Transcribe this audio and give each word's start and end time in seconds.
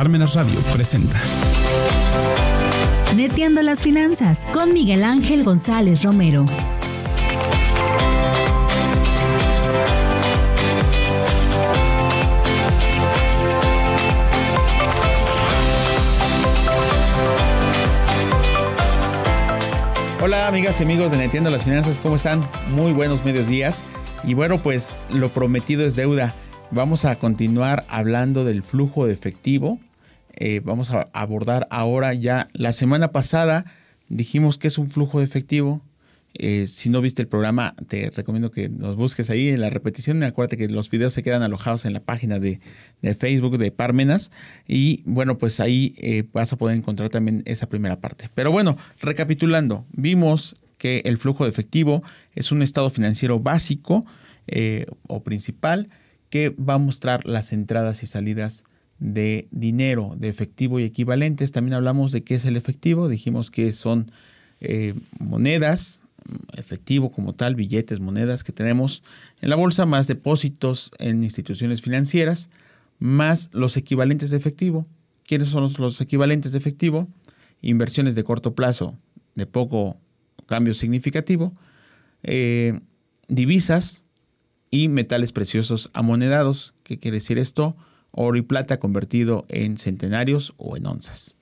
Parmenas 0.00 0.34
Radio 0.34 0.58
presenta. 0.72 1.20
Neteando 3.14 3.60
las 3.60 3.82
finanzas 3.82 4.46
con 4.50 4.72
Miguel 4.72 5.04
Ángel 5.04 5.44
González 5.44 6.04
Romero. 6.04 6.46
Hola 20.22 20.48
amigas 20.48 20.80
y 20.80 20.84
amigos 20.84 21.10
de 21.10 21.18
Neteando 21.18 21.50
las 21.50 21.64
Finanzas, 21.64 21.98
¿cómo 21.98 22.16
están? 22.16 22.40
Muy 22.70 22.94
buenos 22.94 23.22
medios 23.22 23.48
días. 23.48 23.84
Y 24.24 24.32
bueno, 24.32 24.62
pues 24.62 24.98
lo 25.10 25.28
prometido 25.28 25.84
es 25.84 25.94
deuda. 25.94 26.34
Vamos 26.70 27.04
a 27.04 27.18
continuar 27.18 27.84
hablando 27.90 28.46
del 28.46 28.62
flujo 28.62 29.06
de 29.06 29.12
efectivo. 29.12 29.78
Eh, 30.36 30.60
vamos 30.64 30.90
a 30.90 31.04
abordar 31.12 31.66
ahora 31.70 32.14
ya. 32.14 32.46
La 32.52 32.72
semana 32.72 33.12
pasada 33.12 33.64
dijimos 34.08 34.58
que 34.58 34.68
es 34.68 34.78
un 34.78 34.90
flujo 34.90 35.18
de 35.18 35.24
efectivo. 35.24 35.82
Eh, 36.34 36.66
si 36.68 36.90
no 36.90 37.00
viste 37.00 37.22
el 37.22 37.28
programa, 37.28 37.74
te 37.88 38.10
recomiendo 38.10 38.52
que 38.52 38.68
nos 38.68 38.94
busques 38.96 39.30
ahí 39.30 39.48
en 39.48 39.60
la 39.60 39.70
repetición. 39.70 40.22
Acuérdate 40.22 40.56
que 40.56 40.68
los 40.68 40.88
videos 40.90 41.12
se 41.12 41.22
quedan 41.22 41.42
alojados 41.42 41.84
en 41.84 41.92
la 41.92 42.00
página 42.00 42.38
de, 42.38 42.60
Facebook 43.18 43.58
de 43.58 43.72
Parmenas. 43.72 44.30
Y 44.66 45.02
bueno, 45.06 45.38
pues 45.38 45.60
ahí 45.60 45.94
eh, 45.98 46.24
vas 46.32 46.52
a 46.52 46.56
poder 46.56 46.76
encontrar 46.76 47.08
también 47.08 47.42
esa 47.46 47.68
primera 47.68 48.00
parte. 48.00 48.30
Pero 48.34 48.52
bueno, 48.52 48.76
recapitulando, 49.00 49.86
vimos 49.92 50.56
que 50.78 51.02
el 51.04 51.18
flujo 51.18 51.44
de 51.44 51.50
efectivo 51.50 52.02
es 52.34 52.52
un 52.52 52.62
estado 52.62 52.88
financiero 52.90 53.40
básico 53.40 54.06
o 55.06 55.22
principal 55.22 55.88
que 56.30 56.50
va 56.50 56.74
a 56.74 56.78
mostrar 56.78 57.26
las 57.26 57.52
entradas 57.52 58.02
y 58.02 58.06
salidas 58.06 58.64
de 59.00 59.48
dinero, 59.50 60.14
de 60.16 60.28
efectivo 60.28 60.78
y 60.78 60.84
equivalentes. 60.84 61.52
También 61.52 61.74
hablamos 61.74 62.12
de 62.12 62.22
qué 62.22 62.36
es 62.36 62.44
el 62.44 62.56
efectivo, 62.56 63.08
dijimos 63.08 63.50
que 63.50 63.72
son 63.72 64.10
eh, 64.60 64.94
monedas, 65.18 66.02
efectivo 66.56 67.10
como 67.10 67.34
tal, 67.34 67.54
billetes, 67.56 68.00
monedas 68.00 68.44
que 68.44 68.52
tenemos 68.52 69.02
en 69.40 69.50
la 69.50 69.56
bolsa, 69.56 69.86
más 69.86 70.06
depósitos 70.06 70.92
en 70.98 71.24
instituciones 71.24 71.82
financieras, 71.82 72.50
más 72.98 73.50
los 73.52 73.76
equivalentes 73.76 74.30
de 74.30 74.36
efectivo. 74.36 74.86
¿Quiénes 75.26 75.48
son 75.48 75.70
los, 75.78 76.00
equivalentes 76.00 76.52
de 76.52 76.58
efectivo? 76.58 77.08
Inversiones 77.62 78.14
de 78.14 78.24
corto 78.24 78.54
plazo, 78.54 78.96
de 79.34 79.46
poco 79.46 79.96
cambio 80.46 80.74
significativo, 80.74 81.52
eh, 82.22 82.80
divisas, 83.28 84.04
y 84.70 84.88
metales 84.88 85.32
preciosos 85.32 85.90
amonedados. 85.92 86.74
¿Qué 86.84 86.98
quiere 86.98 87.16
decir 87.16 87.38
esto? 87.38 87.76
Oro 88.12 88.36
y 88.36 88.42
plata 88.42 88.78
convertido 88.78 89.46
en 89.48 89.78
centenarios 89.78 90.54
o 90.56 90.76
en 90.76 90.86
onzas. 90.86 91.34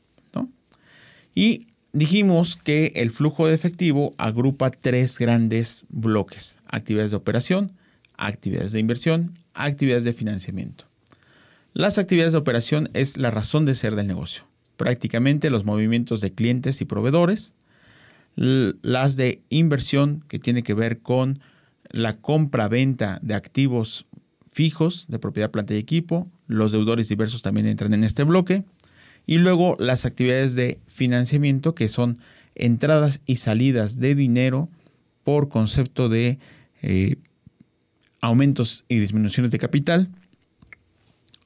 Y 1.35 1.69
dijimos 1.93 2.57
que 2.57 2.93
el 2.97 3.13
flujo 3.13 3.47
de 3.47 3.55
efectivo 3.55 4.13
agrupa 4.19 4.73
tres 4.73 5.21
grandes 5.21 5.85
bloques. 5.89 6.59
Actividades 6.67 7.13
de 7.13 7.17
operación, 7.17 7.75
actividades 8.17 8.73
de 8.73 8.81
inversión, 8.81 9.35
actividades 9.55 10.03
de 10.03 10.13
financiamiento. 10.13 10.87
Las 11.75 11.97
actividades 11.97 12.33
de 12.33 12.39
operación 12.39 12.91
es 12.93 13.17
la 13.17 13.31
razón 13.31 13.67
de 13.67 13.77
ser 13.77 13.95
del 13.95 14.09
negocio. 14.09 14.43
Prácticamente 14.77 15.49
los 15.49 15.65
movimientos 15.65 16.21
de 16.21 16.33
clientes 16.33 16.81
y 16.81 16.87
proveedores. 16.87 17.55
Las 18.35 19.15
de 19.15 19.41
inversión, 19.49 20.25
que 20.27 20.41
tiene 20.41 20.65
que 20.65 20.75
ver 20.75 20.99
con 21.03 21.39
la 21.89 22.17
compra-venta 22.17 23.21
de 23.23 23.35
activos 23.35 24.07
fijos 24.59 25.07
de 25.07 25.21
propiedad, 25.21 25.53
planta 25.53 25.75
y 25.75 25.79
equipo. 25.79 26.27
Los 26.49 26.73
deudores 26.73 27.09
diversos 27.09 27.43
también 27.43 27.69
entran 27.69 27.95
en 27.95 28.03
este 28.03 28.25
bloque. 28.25 28.65
Y 29.25 29.39
luego 29.39 29.77
las 29.79 30.05
actividades 30.05 30.57
de 30.57 30.81
financiamiento, 30.89 31.77
que 31.77 31.87
son 31.87 32.19
entradas 32.57 33.23
y 33.25 33.37
salidas 33.37 34.01
de 34.01 34.17
dinero 34.17 34.69
por 35.23 35.49
concepto 35.49 36.09
de 36.09 36.41
eh, 36.83 37.19
aumentos 38.21 38.85
y 38.89 38.99
disminuciones 38.99 39.53
de 39.53 39.61
capital, 39.61 40.09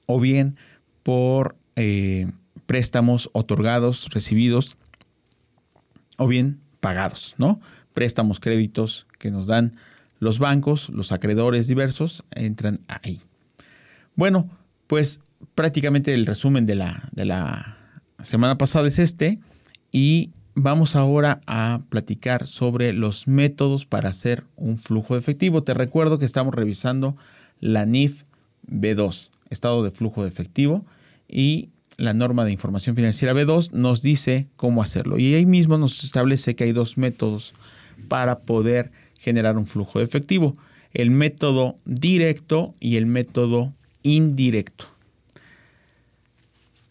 o 0.06 0.18
bien 0.18 0.56
por 1.02 1.54
eh, 1.76 2.28
préstamos 2.64 3.28
otorgados, 3.34 4.08
recibidos, 4.08 4.78
o 6.16 6.28
bien 6.28 6.60
pagados, 6.80 7.34
¿no? 7.36 7.60
Préstamos, 7.92 8.40
créditos 8.40 9.06
que 9.18 9.30
nos 9.30 9.46
dan 9.46 9.76
los 10.22 10.38
bancos, 10.38 10.88
los 10.90 11.10
acreedores 11.10 11.66
diversos 11.66 12.22
entran 12.30 12.78
ahí. 12.86 13.20
Bueno, 14.14 14.48
pues 14.86 15.18
prácticamente 15.56 16.14
el 16.14 16.26
resumen 16.26 16.64
de 16.64 16.76
la, 16.76 17.08
de 17.10 17.24
la 17.24 17.76
semana 18.22 18.56
pasada 18.56 18.86
es 18.86 19.00
este 19.00 19.40
y 19.90 20.30
vamos 20.54 20.94
ahora 20.94 21.40
a 21.48 21.80
platicar 21.88 22.46
sobre 22.46 22.92
los 22.92 23.26
métodos 23.26 23.84
para 23.84 24.10
hacer 24.10 24.44
un 24.54 24.78
flujo 24.78 25.14
de 25.14 25.20
efectivo. 25.20 25.64
Te 25.64 25.74
recuerdo 25.74 26.20
que 26.20 26.24
estamos 26.24 26.54
revisando 26.54 27.16
la 27.58 27.84
NIF 27.84 28.22
B2, 28.68 29.32
estado 29.50 29.82
de 29.82 29.90
flujo 29.90 30.22
de 30.22 30.28
efectivo, 30.28 30.86
y 31.26 31.70
la 31.96 32.14
norma 32.14 32.44
de 32.44 32.52
información 32.52 32.94
financiera 32.94 33.34
B2 33.34 33.72
nos 33.72 34.02
dice 34.02 34.46
cómo 34.54 34.84
hacerlo. 34.84 35.18
Y 35.18 35.34
ahí 35.34 35.46
mismo 35.46 35.78
nos 35.78 36.04
establece 36.04 36.54
que 36.54 36.62
hay 36.62 36.72
dos 36.72 36.96
métodos 36.96 37.54
para 38.06 38.38
poder 38.40 38.92
generar 39.22 39.56
un 39.56 39.66
flujo 39.66 40.00
de 40.00 40.04
efectivo, 40.04 40.52
el 40.92 41.10
método 41.10 41.76
directo 41.84 42.74
y 42.80 42.96
el 42.96 43.06
método 43.06 43.72
indirecto. 44.02 44.86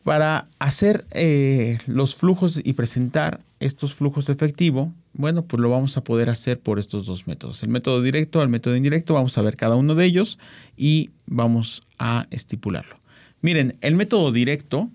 Para 0.03 0.47
hacer 0.57 1.05
eh, 1.11 1.77
los 1.85 2.15
flujos 2.15 2.59
y 2.63 2.73
presentar 2.73 3.41
estos 3.59 3.93
flujos 3.93 4.25
de 4.25 4.33
efectivo, 4.33 4.93
bueno, 5.13 5.43
pues 5.43 5.61
lo 5.61 5.69
vamos 5.69 5.97
a 5.97 6.03
poder 6.03 6.29
hacer 6.29 6.59
por 6.59 6.79
estos 6.79 7.05
dos 7.05 7.27
métodos. 7.27 7.61
El 7.63 7.69
método 7.69 8.01
directo, 8.01 8.41
el 8.41 8.49
método 8.49 8.77
indirecto, 8.77 9.13
vamos 9.13 9.37
a 9.37 9.41
ver 9.41 9.57
cada 9.57 9.75
uno 9.75 9.93
de 9.93 10.05
ellos 10.05 10.39
y 10.77 11.11
vamos 11.27 11.83
a 11.99 12.27
estipularlo. 12.31 12.95
Miren, 13.41 13.75
el 13.81 13.95
método 13.95 14.31
directo 14.31 14.89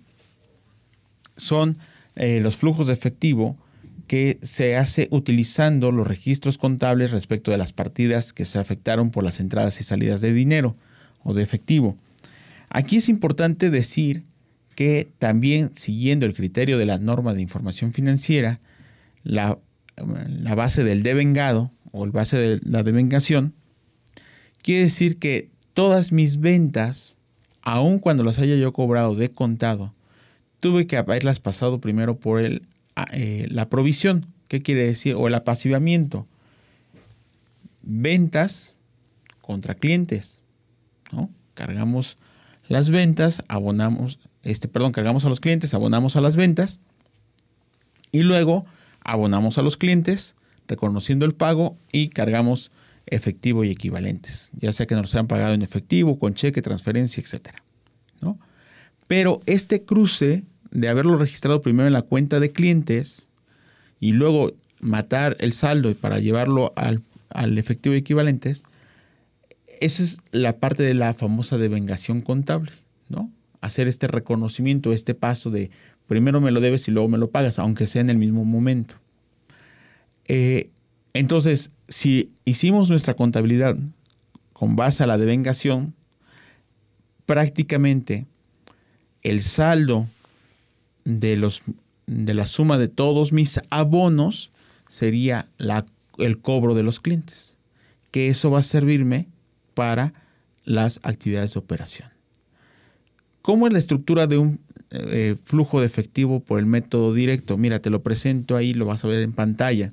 son 1.37 1.77
eh, 2.17 2.41
los 2.41 2.57
flujos 2.57 2.87
de 2.87 2.95
efectivo 2.95 3.57
que 4.07 4.39
se 4.43 4.77
hace 4.77 5.09
utilizando 5.11 5.91
los 5.93 6.07
registros 6.07 6.59
contables 6.59 7.11
respecto 7.11 7.51
de 7.51 7.59
las 7.59 7.73
partidas 7.73 8.33
que 8.33 8.45
se 8.45 8.59
afectaron 8.59 9.11
por 9.11 9.25
las 9.25 9.41
entradas 9.41 9.81
y 9.81 9.85
salidas 9.85 10.21
de 10.21 10.33
dinero 10.33 10.77
o 11.23 11.35
de 11.35 11.43
efectivo. 11.43 11.97
Aquí 12.69 12.97
es 12.97 13.09
importante 13.09 13.71
decir 13.71 14.25
que 14.75 15.09
también 15.19 15.71
siguiendo 15.75 16.27
el 16.27 16.35
criterio 16.35 16.79
de 16.79 16.87
la 16.87 16.99
norma 16.99 17.35
de 17.35 17.43
información 17.43 17.93
financiera, 17.93 18.61
la, 19.25 19.59
base 20.55 20.85
del 20.85 21.03
devengado 21.03 21.71
o 21.91 22.05
el 22.05 22.11
base 22.11 22.37
de 22.37 22.61
la 22.63 22.83
devengación, 22.83 23.55
quiere 24.63 24.83
decir 24.83 25.19
que 25.19 25.49
todas 25.73 26.13
mis 26.13 26.39
ventas, 26.41 27.19
aun 27.63 27.99
cuando 27.99 28.23
las 28.23 28.39
haya 28.39 28.57
yo 28.57 28.73
cobrado 28.73 29.15
de 29.15 29.31
contado, 29.31 29.93
tuve 30.61 30.87
que 30.87 30.97
haberlas 30.97 31.41
pasado 31.41 31.81
primero 31.81 32.19
por 32.19 32.45
el 32.45 32.63
eh, 33.13 33.47
la 33.51 33.69
provisión. 33.69 34.27
¿Qué 34.49 34.63
quiere 34.63 34.87
decir? 34.87 35.15
O 35.17 35.29
el 35.29 35.35
apacivamiento. 35.35 36.27
Ventas 37.83 38.79
contra 39.41 39.75
clientes. 39.75 40.45
¿no? 41.13 41.31
Cargamos 41.55 42.19
las 42.69 42.91
ventas, 42.91 43.45
abonamos, 43.49 44.19
este, 44.43 44.69
perdón, 44.69 44.93
cargamos 44.93 45.25
a 45.25 45.29
los 45.29 45.41
clientes, 45.41 45.75
abonamos 45.75 46.17
a 46.17 46.21
las 46.21 46.37
ventas 46.37 46.81
y 48.11 48.23
luego 48.23 48.67
abonamos 49.01 49.59
a 49.59 49.63
los 49.63 49.77
clientes 49.77 50.37
reconociendo 50.67 51.25
el 51.27 51.35
pago 51.35 51.77
y 51.93 52.09
cargamos 52.09 52.73
efectivo 53.07 53.63
y 53.63 53.71
equivalentes, 53.71 54.51
ya 54.55 54.73
sea 54.73 54.87
que 54.87 54.97
nos 54.97 55.15
hayan 55.15 55.29
pagado 55.29 55.55
en 55.55 55.63
efectivo, 55.63 56.19
con 56.19 56.35
cheque, 56.35 56.61
transferencia, 56.61 57.23
etc. 57.23 57.51
¿no? 58.21 58.39
Pero 59.07 59.41
este 59.47 59.85
cruce 59.85 60.43
de 60.77 60.91
haberlo 60.91 61.17
registrado 61.17 61.63
primero 61.63 61.87
en 61.87 61.95
la 61.95 62.03
cuenta 62.03 62.39
de 62.39 62.53
clientes 62.53 63.29
y 63.99 64.13
luego 64.13 64.53
matar 64.79 65.35
el 65.41 65.55
saldo 65.55 65.95
para 65.95 66.19
llevarlo 66.19 66.75
al, 66.77 67.01
efectivo 67.57 67.95
equivalentes, 67.95 68.63
esa 69.81 70.03
es 70.03 70.19
la 70.33 70.59
parte 70.59 70.83
de 70.83 70.93
la 70.93 71.15
famosa 71.15 71.57
devengación 71.57 72.21
contable, 72.21 72.73
¿no? 73.09 73.31
Hacer 73.63 73.89
este 73.89 74.07
reconocimiento, 74.07 74.93
este 74.93 75.15
paso 75.15 75.51
de 75.51 75.71
primero 76.09 76.43
me 76.43 76.51
lo 76.51 76.61
debes 76.61 76.87
y 76.89 76.91
luego 76.91 77.09
me 77.09 77.19
lo 77.19 77.31
pagas, 77.31 77.59
aunque 77.59 77.87
sea 77.87 78.03
en 78.03 78.11
el 78.11 78.19
mismo 78.19 78.45
momento. 78.45 78.97
Eh, 80.27 80.69
entonces, 81.15 81.71
si 81.89 82.33
hicimos 82.45 82.91
nuestra 82.91 83.15
contabilidad 83.15 83.79
con 84.53 84.77
base 84.77 85.05
a 85.05 85.07
la 85.07 85.17
devengación, 85.17 85.95
prácticamente 87.25 88.27
el 89.23 89.43
saldo 89.43 90.07
de, 91.07 91.37
los, 91.37 91.63
de 92.07 92.35
la 92.35 92.45
suma 92.45 92.77
de 92.77 92.89
todos 92.89 93.33
mis 93.33 93.61
abonos 93.71 94.51
sería 94.89 95.49
la, 95.57 95.87
el 96.19 96.39
cobro 96.39 96.75
de 96.75 96.83
los 96.83 97.01
clientes, 97.01 97.57
que 98.11 98.29
eso 98.29 98.51
va 98.51 98.59
a 98.59 98.63
servirme 98.63 99.29
para 99.73 100.13
las 100.65 101.01
actividades 101.05 101.55
de 101.55 101.61
operación. 101.61 102.11
¿Cómo 103.41 103.67
es 103.67 103.73
la 103.73 103.79
estructura 103.79 104.27
de 104.27 104.39
un 104.39 104.61
eh, 104.91 105.37
flujo 105.45 105.81
de 105.81 105.87
efectivo 105.87 106.41
por 106.41 106.59
el 106.59 106.67
método 106.67 107.15
directo? 107.15 107.57
Mira, 107.57 107.79
te 107.79 107.91
lo 107.91 108.03
presento 108.03 108.57
ahí, 108.57 108.75
lo 108.75 108.87
vas 108.87 109.05
a 109.05 109.09
ver 109.09 109.23
en 109.23 109.33
pantalla. 109.33 109.93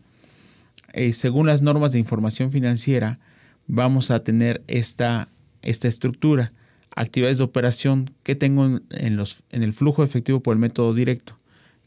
Eh, 0.94 1.13
según 1.13 1.45
las 1.45 1.62
normas 1.62 1.92
de 1.92 2.00
información 2.00 2.51
financiera, 2.51 3.19
vamos 3.68 4.10
a 4.10 4.24
tener 4.24 4.63
esta, 4.68 5.27
esta 5.62 5.88
estructura. 5.88 6.51
Actividades 6.95 7.38
de 7.38 7.44
operación 7.44 8.12
que 8.24 8.36
tengo 8.36 8.80
en, 8.92 9.16
los, 9.18 9.44
en 9.51 9.63
el 9.63 9.74
flujo 9.74 10.04
efectivo 10.04 10.42
por 10.42 10.54
el 10.54 10.60
método 10.60 10.94
directo. 10.94 11.36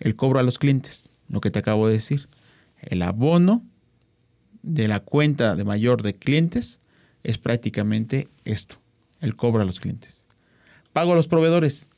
El 0.00 0.16
cobro 0.16 0.38
a 0.38 0.42
los 0.42 0.58
clientes, 0.58 1.10
lo 1.28 1.40
que 1.40 1.50
te 1.50 1.58
acabo 1.58 1.86
de 1.86 1.94
decir. 1.94 2.28
El 2.82 3.02
abono 3.02 3.62
de 4.62 4.88
la 4.88 5.00
cuenta 5.00 5.54
de 5.54 5.64
mayor 5.64 6.02
de 6.02 6.14
clientes 6.14 6.80
es 7.22 7.38
prácticamente 7.38 8.28
esto, 8.44 8.76
el 9.20 9.36
cobro 9.36 9.62
a 9.62 9.64
los 9.64 9.80
clientes. 9.80 10.26
Pago 10.92 11.12
a 11.12 11.16
los 11.16 11.28
proveedores. 11.28 11.88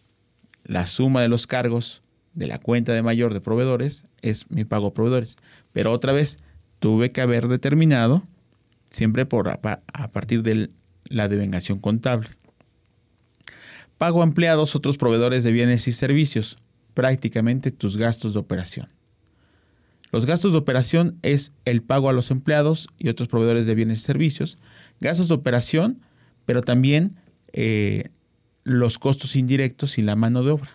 La 0.65 0.87
suma 0.87 1.23
de 1.23 1.29
los 1.29 1.47
cargos 1.47 2.03
de 2.35 2.47
la 2.47 2.59
cuenta 2.59 2.93
de 2.93 3.03
mayor 3.03 3.33
de 3.33 3.41
proveedores 3.41 4.07
es 4.23 4.51
mi 4.51 4.65
pago 4.65 4.89
a 4.89 4.95
proveedores. 4.95 5.37
Pero 5.73 5.93
otra 5.93 6.13
vez, 6.13 6.39
tuve 6.79 7.11
que 7.13 7.21
haber 7.21 7.49
determinado, 7.49 8.23
siempre 8.91 9.27
por, 9.27 9.49
a, 9.49 9.61
partir 10.13 10.43
de 10.43 10.71
la 11.05 11.29
devengación 11.29 11.79
contable. 11.79 12.29
Pago 13.99 14.23
a 14.23 14.25
empleados, 14.25 14.77
otros 14.77 14.97
proveedores 14.97 15.43
de 15.43 15.51
bienes 15.51 15.89
y 15.89 15.93
servicios, 15.93 16.59
prácticamente 16.95 17.73
tus 17.73 17.97
gastos 17.97 18.33
de 18.33 18.39
operación. 18.39 18.87
Los 20.11 20.25
gastos 20.25 20.53
de 20.53 20.59
operación 20.59 21.19
es 21.23 21.53
el 21.65 21.83
pago 21.83 22.09
a 22.09 22.13
los 22.13 22.31
empleados 22.31 22.89
y 22.99 23.09
otros 23.09 23.29
proveedores 23.29 23.67
de 23.67 23.75
bienes 23.75 24.01
y 24.01 24.03
servicios. 24.05 24.57
Gastos 25.01 25.29
de 25.29 25.35
operación, 25.35 26.01
pero 26.47 26.63
también 26.63 27.17
eh, 27.53 28.05
los 28.65 28.99
costos 28.99 29.37
indirectos 29.37 29.99
y 29.99 30.03
la 30.03 30.17
mano 30.17 30.43
de 30.43 30.53
obra. 30.53 30.71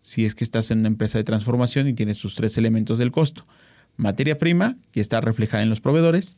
Si 0.00 0.24
es 0.24 0.34
que 0.34 0.44
estás 0.44 0.70
en 0.70 0.78
una 0.78 0.88
empresa 0.88 1.18
de 1.18 1.24
transformación 1.24 1.88
y 1.88 1.92
tienes 1.92 2.18
tus 2.18 2.36
tres 2.36 2.56
elementos 2.56 2.98
del 2.98 3.10
costo. 3.10 3.46
Materia 3.96 4.38
prima, 4.38 4.78
que 4.92 5.00
está 5.00 5.20
reflejada 5.20 5.62
en 5.62 5.68
los 5.68 5.80
proveedores, 5.80 6.36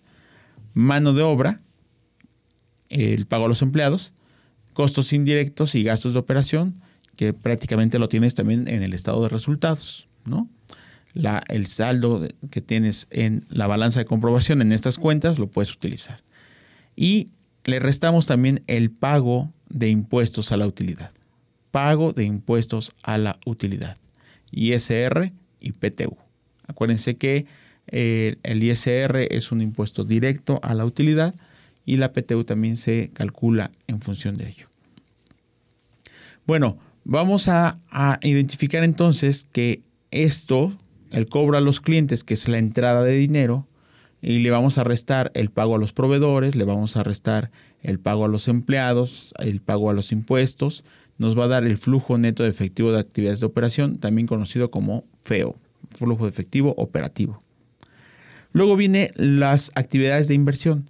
mano 0.74 1.12
de 1.12 1.22
obra, 1.22 1.60
el 2.88 3.26
pago 3.26 3.44
a 3.44 3.48
los 3.48 3.62
empleados, 3.62 4.14
costos 4.72 5.12
indirectos 5.12 5.74
y 5.74 5.82
gastos 5.82 6.14
de 6.14 6.18
operación, 6.18 6.80
que 7.16 7.32
prácticamente 7.32 7.98
lo 7.98 8.08
tienes 8.08 8.34
también 8.34 8.68
en 8.68 8.82
el 8.82 8.94
estado 8.94 9.22
de 9.22 9.28
resultados, 9.28 10.06
¿no? 10.24 10.48
La, 11.14 11.42
el 11.48 11.66
saldo 11.66 12.26
que 12.50 12.62
tienes 12.62 13.06
en 13.10 13.44
la 13.50 13.66
balanza 13.66 14.00
de 14.00 14.06
comprobación 14.06 14.62
en 14.62 14.72
estas 14.72 14.96
cuentas 14.96 15.38
lo 15.38 15.46
puedes 15.46 15.72
utilizar. 15.72 16.22
Y 16.96 17.28
le 17.64 17.80
restamos 17.80 18.26
también 18.26 18.62
el 18.66 18.90
pago 18.90 19.52
de 19.68 19.90
impuestos 19.90 20.52
a 20.52 20.56
la 20.56 20.66
utilidad. 20.66 21.12
Pago 21.70 22.12
de 22.12 22.24
impuestos 22.24 22.92
a 23.02 23.18
la 23.18 23.38
utilidad. 23.44 23.98
ISR 24.50 25.32
y 25.60 25.72
PTU. 25.72 26.16
Acuérdense 26.66 27.16
que 27.16 27.46
eh, 27.88 28.36
el 28.42 28.62
ISR 28.62 29.26
es 29.30 29.52
un 29.52 29.60
impuesto 29.60 30.04
directo 30.04 30.60
a 30.62 30.74
la 30.74 30.84
utilidad 30.84 31.34
y 31.84 31.96
la 31.96 32.12
PTU 32.12 32.44
también 32.44 32.76
se 32.76 33.10
calcula 33.12 33.70
en 33.86 34.00
función 34.00 34.36
de 34.36 34.48
ello. 34.48 34.68
Bueno, 36.46 36.78
vamos 37.04 37.48
a, 37.48 37.78
a 37.90 38.18
identificar 38.22 38.84
entonces 38.84 39.46
que 39.52 39.82
esto, 40.10 40.76
el 41.10 41.26
cobro 41.26 41.56
a 41.56 41.60
los 41.60 41.80
clientes, 41.80 42.24
que 42.24 42.34
es 42.34 42.48
la 42.48 42.58
entrada 42.58 43.04
de 43.04 43.14
dinero, 43.14 43.66
y 44.20 44.38
le 44.38 44.50
vamos 44.50 44.78
a 44.78 44.84
restar 44.84 45.32
el 45.34 45.50
pago 45.50 45.74
a 45.74 45.78
los 45.78 45.92
proveedores, 45.92 46.54
le 46.54 46.64
vamos 46.64 46.96
a 46.96 47.02
restar 47.02 47.50
el 47.82 47.98
pago 47.98 48.24
a 48.24 48.28
los 48.28 48.46
empleados, 48.46 49.34
el 49.40 49.60
pago 49.60 49.90
a 49.90 49.94
los 49.94 50.12
impuestos, 50.12 50.84
nos 51.18 51.36
va 51.38 51.44
a 51.44 51.48
dar 51.48 51.64
el 51.64 51.76
flujo 51.76 52.16
neto 52.18 52.44
de 52.44 52.48
efectivo 52.48 52.92
de 52.92 53.00
actividades 53.00 53.40
de 53.40 53.46
operación, 53.46 53.98
también 53.98 54.28
conocido 54.28 54.70
como 54.70 55.04
FEO, 55.14 55.56
flujo 55.90 56.24
de 56.24 56.30
efectivo 56.30 56.74
operativo. 56.78 57.38
Luego 58.52 58.76
viene 58.76 59.10
las 59.16 59.72
actividades 59.74 60.28
de 60.28 60.34
inversión, 60.34 60.88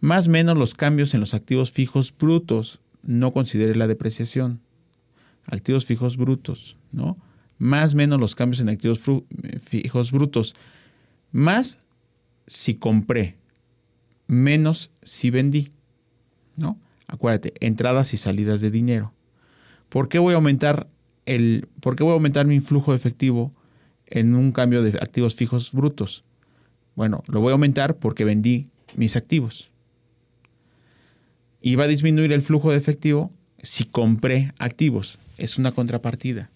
más 0.00 0.28
menos 0.28 0.56
los 0.56 0.74
cambios 0.74 1.14
en 1.14 1.20
los 1.20 1.34
activos 1.34 1.72
fijos 1.72 2.14
brutos, 2.16 2.80
no 3.02 3.32
considere 3.32 3.74
la 3.74 3.86
depreciación. 3.86 4.60
Activos 5.46 5.86
fijos 5.86 6.16
brutos, 6.16 6.76
¿no? 6.92 7.16
Más 7.58 7.94
menos 7.94 8.20
los 8.20 8.34
cambios 8.34 8.60
en 8.60 8.68
activos 8.68 9.00
fijos 9.60 10.12
brutos, 10.12 10.54
más 11.32 11.86
si 12.46 12.74
compré, 12.74 13.36
menos 14.26 14.92
si 15.02 15.30
vendí. 15.30 15.70
¿No? 16.56 16.78
Acuérdate, 17.06 17.54
entradas 17.60 18.14
y 18.14 18.16
salidas 18.16 18.60
de 18.60 18.70
dinero. 18.70 19.12
¿Por 19.88 20.08
qué 20.08 20.18
voy 20.18 20.34
a 20.34 20.36
aumentar 20.36 20.88
el, 21.24 21.68
por 21.80 21.96
qué 21.96 22.04
voy 22.04 22.10
a 22.10 22.14
aumentar 22.14 22.46
mi 22.46 22.60
flujo 22.60 22.92
de 22.92 22.98
efectivo 22.98 23.52
en 24.06 24.34
un 24.34 24.52
cambio 24.52 24.82
de 24.82 24.98
activos 25.00 25.34
fijos 25.34 25.72
brutos? 25.72 26.22
Bueno, 26.94 27.22
lo 27.26 27.40
voy 27.40 27.50
a 27.50 27.52
aumentar 27.52 27.96
porque 27.96 28.24
vendí 28.24 28.68
mis 28.96 29.16
activos. 29.16 29.70
Y 31.60 31.74
va 31.74 31.84
a 31.84 31.88
disminuir 31.88 32.32
el 32.32 32.42
flujo 32.42 32.70
de 32.70 32.78
efectivo 32.78 33.30
si 33.62 33.84
compré 33.84 34.52
activos. 34.58 35.18
Es 35.36 35.58
una 35.58 35.72
contrapartida. 35.72 36.50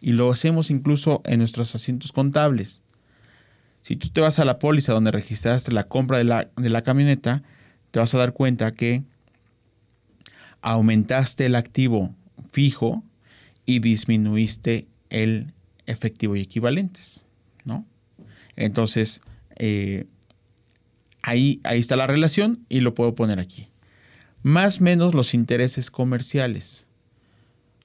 Y 0.00 0.12
lo 0.12 0.30
hacemos 0.30 0.70
incluso 0.70 1.22
en 1.24 1.40
nuestros 1.40 1.74
asientos 1.74 2.12
contables. 2.12 2.80
Si 3.82 3.96
tú 3.96 4.10
te 4.10 4.20
vas 4.20 4.38
a 4.38 4.44
la 4.44 4.58
póliza 4.58 4.92
donde 4.92 5.10
registraste 5.10 5.72
la 5.72 5.84
compra 5.84 6.18
de 6.18 6.24
la, 6.24 6.82
camioneta, 6.82 7.42
te 7.90 7.98
vas 7.98 8.14
a 8.14 8.18
dar 8.18 8.32
cuenta 8.32 8.72
que 8.72 9.02
aumentaste 10.60 11.46
el 11.46 11.54
activo 11.54 12.14
fijo 12.50 13.02
y 13.64 13.78
disminuiste 13.80 14.86
el 15.10 15.52
efectivo 15.86 16.36
y 16.36 16.40
equivalentes, 16.40 17.24
¿no? 17.64 17.86
Entonces, 18.56 19.22
eh, 19.56 20.06
ahí, 21.22 21.60
ahí 21.64 21.80
está 21.80 21.96
la 21.96 22.06
relación 22.06 22.64
y 22.68 22.80
lo 22.80 22.94
puedo 22.94 23.14
poner 23.14 23.40
aquí. 23.40 23.68
Más 24.42 24.80
menos 24.80 25.14
los 25.14 25.34
intereses 25.34 25.90
comerciales, 25.90 26.86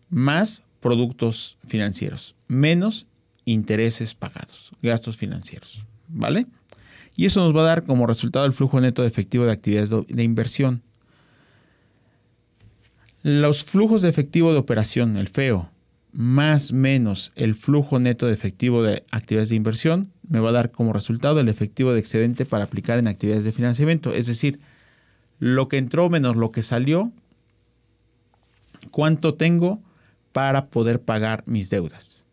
más 0.09 0.63
productos 0.79 1.57
financieros, 1.67 2.35
menos 2.47 3.07
intereses 3.45 4.13
pagados, 4.13 4.71
gastos 4.81 5.17
financieros. 5.17 5.85
¿vale? 6.13 6.45
Y 7.15 7.25
eso 7.25 7.41
nos 7.41 7.55
va 7.55 7.61
a 7.61 7.65
dar 7.65 7.83
como 7.83 8.07
resultado 8.07 8.45
el 8.45 8.53
flujo 8.53 8.79
neto 8.79 9.01
de 9.01 9.07
efectivo 9.07 9.45
de 9.45 9.51
actividades 9.51 9.91
de 10.07 10.23
inversión. 10.23 10.81
Los 13.21 13.63
flujos 13.63 14.01
de 14.01 14.09
efectivo 14.09 14.51
de 14.51 14.59
operación, 14.59 15.17
el 15.17 15.27
FEO, 15.27 15.69
más 16.13 16.71
menos 16.71 17.31
el 17.35 17.55
flujo 17.55 17.99
neto 17.99 18.27
de 18.27 18.33
efectivo 18.33 18.83
de 18.83 19.03
actividades 19.11 19.49
de 19.49 19.55
inversión, 19.55 20.11
me 20.27 20.39
va 20.39 20.49
a 20.49 20.53
dar 20.53 20.71
como 20.71 20.93
resultado 20.93 21.39
el 21.39 21.49
efectivo 21.49 21.91
de 21.91 21.99
excedente 21.99 22.45
para 22.45 22.65
aplicar 22.65 22.99
en 22.99 23.07
actividades 23.07 23.43
de 23.43 23.51
financiamiento. 23.51 24.13
Es 24.13 24.27
decir, 24.27 24.59
lo 25.39 25.67
que 25.67 25.77
entró 25.77 26.09
menos 26.09 26.35
lo 26.35 26.51
que 26.51 26.63
salió, 26.63 27.11
cuánto 28.91 29.33
tengo 29.33 29.81
para 30.31 30.67
poder 30.67 31.01
pagar 31.01 31.43
mis 31.47 31.69
deudas. 31.69 32.25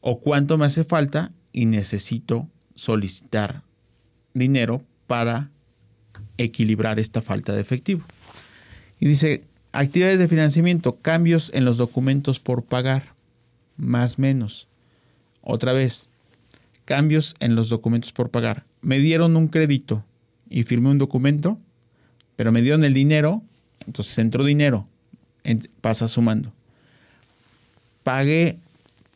O 0.00 0.20
cuánto 0.20 0.56
me 0.56 0.64
hace 0.64 0.84
falta 0.84 1.32
y 1.52 1.66
necesito 1.66 2.48
solicitar 2.74 3.62
dinero 4.34 4.82
para 5.06 5.50
equilibrar 6.38 6.98
esta 6.98 7.20
falta 7.20 7.52
de 7.52 7.60
efectivo. 7.60 8.02
Y 8.98 9.06
dice, 9.06 9.42
actividades 9.72 10.18
de 10.18 10.28
financiamiento, 10.28 10.96
cambios 10.96 11.50
en 11.54 11.64
los 11.64 11.76
documentos 11.76 12.40
por 12.40 12.62
pagar, 12.62 13.12
más 13.76 14.18
menos. 14.18 14.68
Otra 15.42 15.72
vez, 15.72 16.08
cambios 16.84 17.34
en 17.40 17.54
los 17.54 17.68
documentos 17.68 18.12
por 18.12 18.30
pagar. 18.30 18.64
Me 18.80 18.98
dieron 18.98 19.36
un 19.36 19.48
crédito 19.48 20.04
y 20.48 20.62
firmé 20.64 20.90
un 20.90 20.98
documento, 20.98 21.56
pero 22.36 22.52
me 22.52 22.62
dieron 22.62 22.84
el 22.84 22.94
dinero, 22.94 23.42
entonces 23.86 24.18
entró 24.18 24.44
dinero, 24.44 24.86
pasa 25.80 26.08
sumando. 26.08 26.52
Pagué 28.02 28.58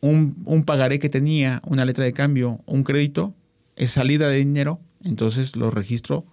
un, 0.01 0.63
pagaré 0.65 0.99
que 0.99 1.09
tenía, 1.09 1.61
una 1.65 1.85
letra 1.85 2.03
de 2.03 2.13
cambio, 2.13 2.61
un 2.65 2.83
crédito, 2.83 3.33
es 3.75 3.91
salida 3.91 4.27
de 4.29 4.37
dinero, 4.37 4.79
entonces 5.03 5.55
lo 5.55 5.71
registro 5.71 6.25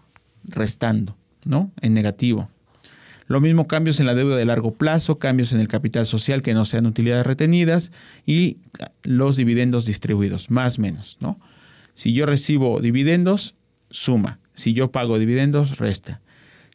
restando, 0.45 1.17
¿no? 1.45 1.71
En 1.81 1.95
negativo. 1.95 2.49
Lo 3.27 3.41
mismo 3.41 3.67
cambios 3.67 4.01
en 4.01 4.07
la 4.07 4.15
deuda 4.15 4.37
de 4.37 4.45
largo 4.45 4.75
plazo, 4.75 5.19
cambios 5.19 5.53
en 5.53 5.61
el 5.61 5.69
capital 5.69 6.05
social 6.05 6.43
que 6.43 6.55
no 6.55 6.67
sean 6.67 6.87
utilidades 6.87 7.27
retenidas 7.27 7.91
y 8.27 8.59
los 9.03 9.37
dividendos 9.37 9.87
distribuidos, 9.87 10.51
más 10.51 10.79
o 10.79 10.83
menos, 10.83 11.17
¿no? 11.21 11.39
Si 11.95 12.13
yo 12.13 12.27
recibo 12.27 12.81
dividendos, 12.81 13.55
suma. 13.91 14.41
Si 14.53 14.75
yo 14.75 14.91
pago 14.91 15.19
dividendos, 15.19 15.79
resta. 15.79 16.21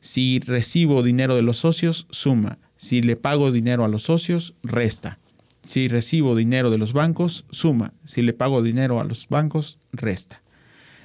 Si 0.02 0.40
recibo 0.40 1.04
dinero 1.04 1.36
de 1.36 1.42
los 1.42 1.58
socios, 1.58 2.08
suma. 2.10 2.58
Si 2.78 3.02
le 3.02 3.16
pago 3.16 3.52
dinero 3.52 3.84
a 3.84 3.90
los 3.90 4.04
socios, 4.04 4.56
resta. 4.64 5.20
Si 5.64 5.88
recibo 5.88 6.36
dinero 6.36 6.72
de 6.72 6.78
los 6.78 6.94
bancos, 6.94 7.46
suma. 7.52 7.94
Si 8.06 8.22
le 8.22 8.34
pago 8.34 8.64
dinero 8.64 9.00
a 9.00 9.04
los 9.04 9.28
bancos, 9.28 9.78
resta. 9.92 10.42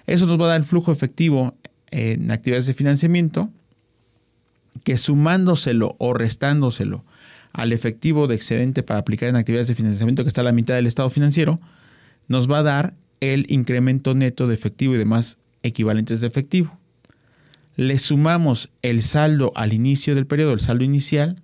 Eso 0.06 0.26
nos 0.26 0.40
va 0.40 0.44
a 0.46 0.48
dar 0.48 0.60
el 0.60 0.64
flujo 0.64 0.92
efectivo 0.92 1.56
en 1.90 2.30
actividades 2.30 2.66
de 2.66 2.74
financiamiento 2.74 3.50
que 4.82 4.96
sumándoselo 4.96 5.96
o 5.98 6.14
restándoselo 6.14 7.04
al 7.52 7.72
efectivo 7.72 8.26
de 8.26 8.34
excedente 8.34 8.82
para 8.82 9.00
aplicar 9.00 9.28
en 9.28 9.36
actividades 9.36 9.68
de 9.68 9.74
financiamiento 9.74 10.24
que 10.24 10.28
está 10.28 10.40
a 10.40 10.44
la 10.44 10.52
mitad 10.52 10.74
del 10.74 10.86
estado 10.86 11.08
financiero, 11.08 11.60
nos 12.26 12.50
va 12.50 12.58
a 12.58 12.62
dar 12.62 12.94
el 13.20 13.46
incremento 13.48 14.14
neto 14.14 14.48
de 14.48 14.54
efectivo 14.54 14.94
y 14.94 14.98
demás 14.98 15.38
equivalentes 15.62 16.20
de 16.20 16.26
efectivo. 16.26 16.78
Le 17.76 17.98
sumamos 17.98 18.72
el 18.82 19.02
saldo 19.02 19.52
al 19.54 19.72
inicio 19.72 20.14
del 20.14 20.26
periodo, 20.26 20.52
el 20.52 20.60
saldo 20.60 20.84
inicial, 20.84 21.42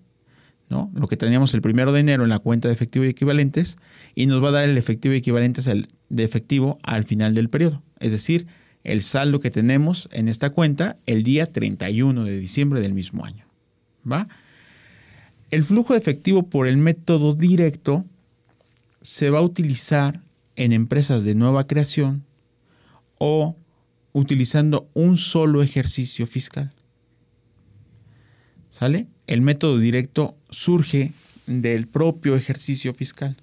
¿no? 0.68 0.90
lo 0.94 1.08
que 1.08 1.16
teníamos 1.16 1.54
el 1.54 1.62
primero 1.62 1.92
de 1.92 2.00
enero 2.00 2.24
en 2.24 2.28
la 2.28 2.38
cuenta 2.38 2.68
de 2.68 2.74
efectivo 2.74 3.04
y 3.04 3.08
equivalentes, 3.08 3.78
y 4.14 4.26
nos 4.26 4.42
va 4.42 4.48
a 4.48 4.52
dar 4.52 4.68
el 4.68 4.78
efectivo 4.78 5.14
y 5.14 5.18
equivalentes 5.18 5.68
de 6.08 6.24
efectivo 6.24 6.78
al 6.82 7.04
final 7.04 7.34
del 7.34 7.48
periodo. 7.48 7.82
Es 7.98 8.12
decir, 8.12 8.46
el 8.84 9.02
saldo 9.02 9.40
que 9.40 9.50
tenemos 9.50 10.08
en 10.12 10.28
esta 10.28 10.50
cuenta 10.50 10.96
el 11.06 11.22
día 11.22 11.50
31 11.50 12.24
de 12.24 12.38
diciembre 12.38 12.80
del 12.80 12.94
mismo 12.94 13.24
año. 13.24 13.46
¿va? 14.10 14.28
El 15.50 15.64
flujo 15.64 15.94
efectivo 15.94 16.44
por 16.44 16.66
el 16.66 16.76
método 16.76 17.34
directo 17.34 18.04
se 19.02 19.30
va 19.30 19.38
a 19.38 19.42
utilizar 19.42 20.20
en 20.56 20.72
empresas 20.72 21.24
de 21.24 21.34
nueva 21.34 21.66
creación 21.66 22.24
o 23.18 23.56
utilizando 24.12 24.88
un 24.94 25.16
solo 25.16 25.62
ejercicio 25.62 26.26
fiscal. 26.26 26.72
¿Sale? 28.68 29.08
El 29.26 29.42
método 29.42 29.78
directo 29.78 30.36
surge 30.48 31.12
del 31.46 31.88
propio 31.88 32.36
ejercicio 32.36 32.94
fiscal. 32.94 33.36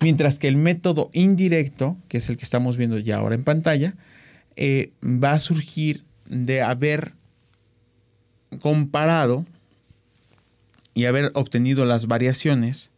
Mientras 0.00 0.38
que 0.38 0.48
el 0.48 0.56
método 0.56 1.10
indirecto, 1.12 1.96
que 2.08 2.18
es 2.18 2.28
el 2.30 2.36
que 2.36 2.44
estamos 2.44 2.76
viendo 2.76 2.98
ya 2.98 3.16
ahora 3.16 3.34
en 3.34 3.44
pantalla, 3.44 3.94
eh, 4.56 4.92
va 5.02 5.32
a 5.32 5.40
surgir 5.40 6.02
de 6.26 6.62
haber 6.62 7.12
comparado 8.60 9.44
y 10.94 11.04
haber 11.04 11.30
obtenido 11.34 11.84
las 11.84 12.06
variaciones 12.06 12.90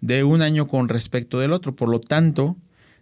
de 0.00 0.24
un 0.24 0.40
año 0.40 0.68
con 0.68 0.88
respecto 0.88 1.40
del 1.40 1.52
otro. 1.52 1.74
Por 1.74 1.88
lo 1.88 2.00
tanto, 2.00 2.56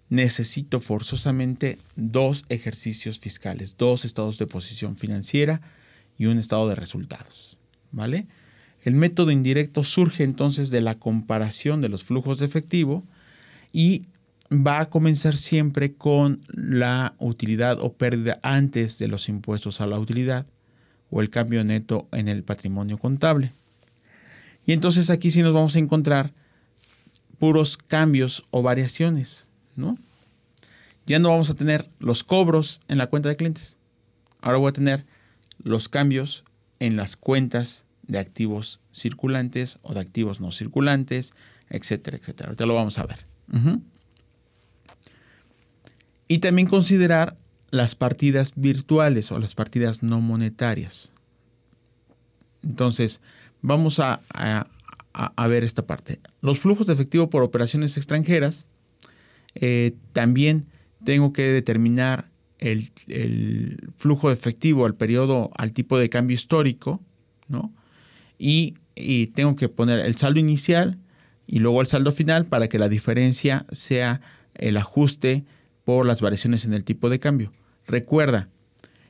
necesito 0.08 0.80
forzosamente 0.80 1.78
dos 1.96 2.44
ejercicios 2.48 3.18
fiscales, 3.18 3.76
dos 3.76 4.04
estados 4.04 4.38
de 4.38 4.46
posición 4.46 4.96
financiera 4.96 5.60
y 6.16 6.26
un 6.26 6.38
estado 6.38 6.68
de 6.68 6.74
resultados. 6.74 7.58
¿Vale? 7.92 8.26
El 8.82 8.94
método 8.94 9.30
indirecto 9.30 9.84
surge 9.84 10.24
entonces 10.24 10.70
de 10.70 10.80
la 10.80 10.94
comparación 10.94 11.80
de 11.80 11.88
los 11.88 12.04
flujos 12.04 12.38
de 12.38 12.46
efectivo 12.46 13.04
y 13.72 14.06
va 14.50 14.80
a 14.80 14.88
comenzar 14.88 15.36
siempre 15.36 15.94
con 15.94 16.42
la 16.48 17.14
utilidad 17.18 17.78
o 17.80 17.92
pérdida 17.92 18.38
antes 18.42 18.98
de 18.98 19.08
los 19.08 19.28
impuestos 19.28 19.80
a 19.80 19.86
la 19.86 19.98
utilidad 19.98 20.46
o 21.10 21.20
el 21.20 21.30
cambio 21.30 21.62
neto 21.64 22.08
en 22.12 22.28
el 22.28 22.42
patrimonio 22.42 22.98
contable. 22.98 23.52
Y 24.66 24.72
entonces 24.72 25.10
aquí 25.10 25.30
sí 25.30 25.42
nos 25.42 25.54
vamos 25.54 25.76
a 25.76 25.78
encontrar 25.78 26.32
puros 27.38 27.76
cambios 27.76 28.44
o 28.50 28.62
variaciones, 28.62 29.46
¿no? 29.76 29.96
Ya 31.06 31.18
no 31.18 31.30
vamos 31.30 31.48
a 31.48 31.54
tener 31.54 31.88
los 31.98 32.22
cobros 32.22 32.80
en 32.88 32.98
la 32.98 33.06
cuenta 33.06 33.30
de 33.30 33.36
clientes. 33.36 33.78
Ahora 34.42 34.58
voy 34.58 34.68
a 34.68 34.74
tener 34.74 35.06
los 35.62 35.88
cambios 35.88 36.44
en 36.80 36.96
las 36.96 37.16
cuentas 37.16 37.86
de 38.02 38.18
activos 38.18 38.80
circulantes 38.92 39.78
o 39.82 39.94
de 39.94 40.00
activos 40.00 40.40
no 40.40 40.52
circulantes, 40.52 41.32
etcétera, 41.70 42.18
etcétera. 42.18 42.48
Ahorita 42.48 42.66
lo 42.66 42.74
vamos 42.74 42.98
a 42.98 43.06
ver. 43.06 43.26
Y 46.28 46.38
también 46.38 46.68
considerar 46.68 47.36
las 47.70 47.94
partidas 47.94 48.52
virtuales 48.56 49.32
o 49.32 49.38
las 49.38 49.54
partidas 49.54 50.02
no 50.02 50.20
monetarias. 50.20 51.12
Entonces, 52.62 53.20
vamos 53.62 54.00
a, 54.00 54.20
ver 55.48 55.64
esta 55.64 55.86
parte. 55.86 56.20
Los 56.40 56.58
flujos 56.58 56.86
de 56.86 56.92
efectivo 56.92 57.30
por 57.30 57.42
operaciones 57.42 57.96
extranjeras. 57.96 58.68
Eh, 59.54 59.94
también 60.12 60.66
tengo 61.04 61.32
que 61.32 61.42
determinar 61.50 62.28
el, 62.58 62.90
flujo 63.96 64.28
de 64.28 64.34
efectivo 64.34 64.84
al 64.86 64.94
periodo, 64.94 65.50
al 65.56 65.72
tipo 65.72 65.98
de 65.98 66.10
cambio 66.10 66.34
histórico, 66.34 67.00
¿no? 67.48 67.72
y 68.40 69.26
tengo 69.28 69.56
que 69.56 69.68
poner 69.68 69.98
el 69.98 70.16
saldo 70.16 70.38
inicial 70.38 70.98
y 71.48 71.58
luego 71.60 71.80
el 71.80 71.86
saldo 71.86 72.12
final 72.12 72.44
para 72.44 72.68
que 72.68 72.78
la 72.78 72.88
diferencia 72.88 73.66
sea 73.72 74.20
el 74.54 74.76
ajuste 74.76 75.44
por 75.82 76.04
las 76.04 76.20
variaciones 76.20 76.66
en 76.66 76.74
el 76.74 76.84
tipo 76.84 77.08
de 77.08 77.18
cambio. 77.18 77.52
Recuerda, 77.86 78.48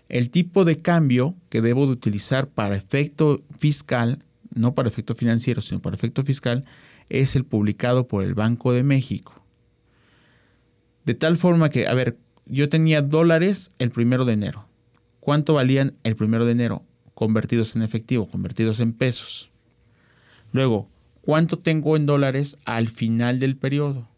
el 0.09 0.31
tipo 0.31 0.65
de 0.65 0.81
cambio 0.81 1.35
que 1.51 1.61
debo 1.61 1.87
de 1.87 1.93
utilizar 1.93 2.49
para 2.49 2.77
efecto 2.77 3.43
fiscal, 3.59 4.21
no 4.55 4.75
para 4.75 4.89
efecto 4.89 5.17
financiero, 5.17 5.61
sino 5.61 5.81
para 5.81 5.97
efecto 5.97 6.23
fiscal, 6.23 6.65
es 7.09 7.35
el 7.35 7.45
publicado 7.45 8.07
por 8.07 8.23
el 8.23 8.35
Banco 8.35 8.73
de 8.73 8.85
México. 8.85 9.35
De 11.05 11.15
tal 11.15 11.37
forma 11.37 11.71
que, 11.71 11.89
a 11.89 11.95
ver, 11.95 12.19
yo 12.47 12.69
tenía 12.69 13.03
dólares 13.03 13.73
el 13.81 13.91
primero 13.91 14.25
de 14.25 14.35
enero. 14.35 14.65
¿Cuánto 15.19 15.55
valían 15.55 15.95
el 16.05 16.15
primero 16.15 16.47
de 16.47 16.53
enero? 16.53 16.83
Convertidos 17.15 17.75
en 17.75 17.83
efectivo, 17.83 18.31
convertidos 18.31 18.79
en 18.79 18.93
pesos. 18.93 19.51
Luego, 20.53 20.89
cuánto 21.29 21.59
tengo 21.59 21.95
en 21.95 22.07
dólares 22.07 22.57
al 22.65 22.89
final 22.89 23.39
del 23.39 23.55
periodo 23.55 24.09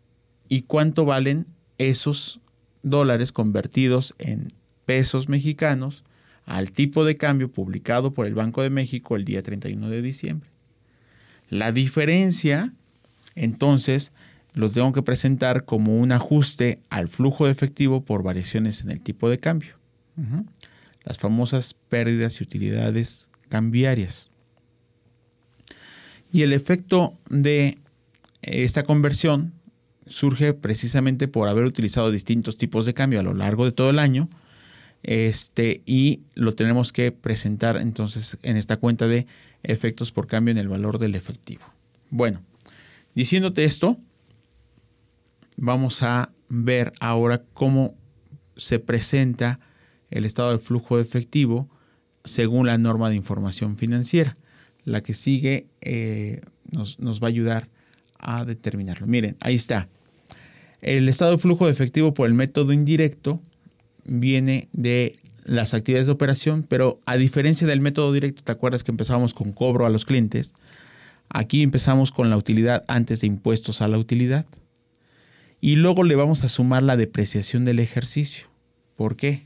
y 0.49 0.63
cuánto 0.63 1.05
valen 1.05 1.45
esos 1.77 2.39
dólares 2.85 3.33
convertidos 3.33 4.15
en 4.21 4.53
pesos 4.87 5.29
mexicanos 5.29 6.05
al 6.45 6.71
tipo 6.71 7.05
de 7.05 7.17
cambio 7.17 7.51
publicado 7.51 8.15
por 8.15 8.29
el 8.29 8.37
Banco 8.37 8.63
de 8.63 8.71
México 8.71 9.17
el 9.17 9.25
día 9.25 9.43
31 9.43 9.91
de 9.91 10.03
diciembre. 10.03 10.51
La 11.49 11.73
diferencia, 11.73 12.75
entonces, 13.35 14.13
lo 14.53 14.71
tengo 14.71 14.93
que 14.93 15.03
presentar 15.03 15.65
como 15.65 15.99
un 15.99 16.13
ajuste 16.13 16.81
al 16.91 17.09
flujo 17.09 17.47
de 17.47 17.51
efectivo 17.51 18.05
por 18.05 18.23
variaciones 18.23 18.83
en 18.83 18.91
el 18.93 19.01
tipo 19.01 19.29
de 19.29 19.41
cambio. 19.41 19.75
Las 21.03 21.19
famosas 21.19 21.75
pérdidas 21.89 22.41
y 22.41 22.45
utilidades 22.45 23.31
cambiarias. 23.49 24.31
Y 26.33 26.43
el 26.43 26.53
efecto 26.53 27.13
de 27.29 27.79
esta 28.43 28.85
conversión 28.85 29.53
surge 30.07 30.55
precisamente 30.55 31.29
por 31.29 31.49
haber 31.49 31.65
utilizado 31.65 32.11
distintos 32.11 32.57
tipos 32.57 32.87
de 32.87 32.95
cambio 32.95 33.21
a 33.21 33.23
lo 33.23 33.35
largo 33.35 33.65
de 33.65 33.73
todo 33.73 33.91
el 33.91 33.99
año. 33.99 34.29
Este, 35.03 35.83
y 35.87 36.21
lo 36.35 36.53
tenemos 36.53 36.93
que 36.93 37.11
presentar 37.11 37.79
entonces 37.79 38.39
en 38.43 38.57
esta 38.57 38.77
cuenta 38.77 39.09
de 39.09 39.27
efectos 39.63 40.13
por 40.13 40.27
cambio 40.27 40.53
en 40.53 40.59
el 40.59 40.69
valor 40.69 40.99
del 40.99 41.15
efectivo. 41.15 41.65
Bueno, 42.11 42.43
diciéndote 43.15 43.65
esto, 43.65 43.99
vamos 45.57 46.03
a 46.03 46.33
ver 46.49 46.93
ahora 47.01 47.43
cómo 47.55 47.95
se 48.57 48.79
presenta 48.79 49.59
el 50.11 50.25
estado 50.25 50.53
de 50.53 50.59
flujo 50.59 50.97
de 50.97 51.03
efectivo 51.03 51.69
según 52.25 52.67
la 52.67 52.77
norma 52.77 53.09
de 53.09 53.17
información 53.17 53.79
financiera 53.79 54.37
la 54.85 55.03
que 55.03 55.15
sigue 55.15 55.67
eh, 55.81 56.41
nos, 56.71 56.99
va 57.23 57.27
a 57.27 57.29
ayudar 57.29 57.69
a 58.19 58.45
determinarlo. 58.45 59.07
Miren, 59.07 59.37
ahí 59.41 59.55
está. 59.55 59.89
El 60.81 61.09
estado 61.09 61.33
de 61.33 61.39
flujo 61.39 61.67
de 61.67 61.73
efectivo 61.73 62.15
por 62.15 62.27
el 62.27 62.35
método 62.35 62.73
indirecto 62.73 63.41
viene 64.05 64.69
de 64.73 65.19
las 65.45 65.75
actividades 65.75 66.07
de 66.07 66.13
operación, 66.13 66.65
pero 66.69 67.01
a 67.07 67.17
diferencia 67.17 67.67
del 67.67 67.81
método 67.81 68.13
directo, 68.13 68.43
¿te 68.43 68.53
acuerdas 68.53 68.85
que 68.85 68.91
empezamos 68.91 69.35
con 69.35 69.53
cobro 69.53 69.85
a 69.85 69.91
los 69.91 70.05
clientes? 70.05 70.55
Aquí 71.29 71.63
empezamos 71.63 72.13
con 72.13 72.31
la 72.31 72.37
utilidad 72.37 72.85
antes 72.89 73.21
de 73.21 73.27
impuestos 73.27 73.83
a 73.83 73.89
la 73.89 73.99
utilidad. 73.99 74.47
Y 75.61 75.77
luego 75.77 76.05
le 76.05 76.17
vamos 76.17 76.45
a 76.45 76.49
sumar 76.49 76.83
la 76.83 76.97
depreciación 76.97 77.65
del 77.65 77.79
ejercicio. 77.79 78.47
¿Por 78.97 79.17
qué? 79.17 79.45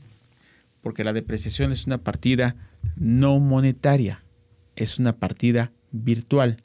Porque 0.81 1.03
la 1.03 1.13
depreciación 1.13 1.71
es 1.71 1.85
una 1.85 1.97
partida 1.97 2.55
no 2.95 3.39
monetaria 3.39 4.24
es 4.75 4.99
una 4.99 5.17
partida 5.17 5.71
virtual. 5.91 6.63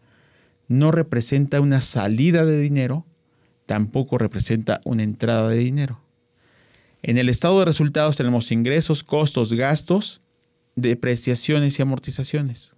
No 0.69 0.93
representa 0.93 1.61
una 1.61 1.81
salida 1.81 2.45
de 2.45 2.61
dinero, 2.61 3.07
tampoco 3.67 4.19
representa 4.19 4.81
una 4.85 5.03
entrada 5.03 5.49
de 5.49 5.59
dinero. 5.59 6.01
En 7.03 7.19
el 7.19 7.29
estado 7.29 7.59
de 7.59 7.65
resultados 7.65 8.17
tenemos 8.17 8.53
ingresos, 8.53 9.03
costos, 9.03 9.53
gastos, 9.53 10.21
depreciaciones 10.77 11.79
y 11.79 11.83
amortizaciones, 11.83 12.75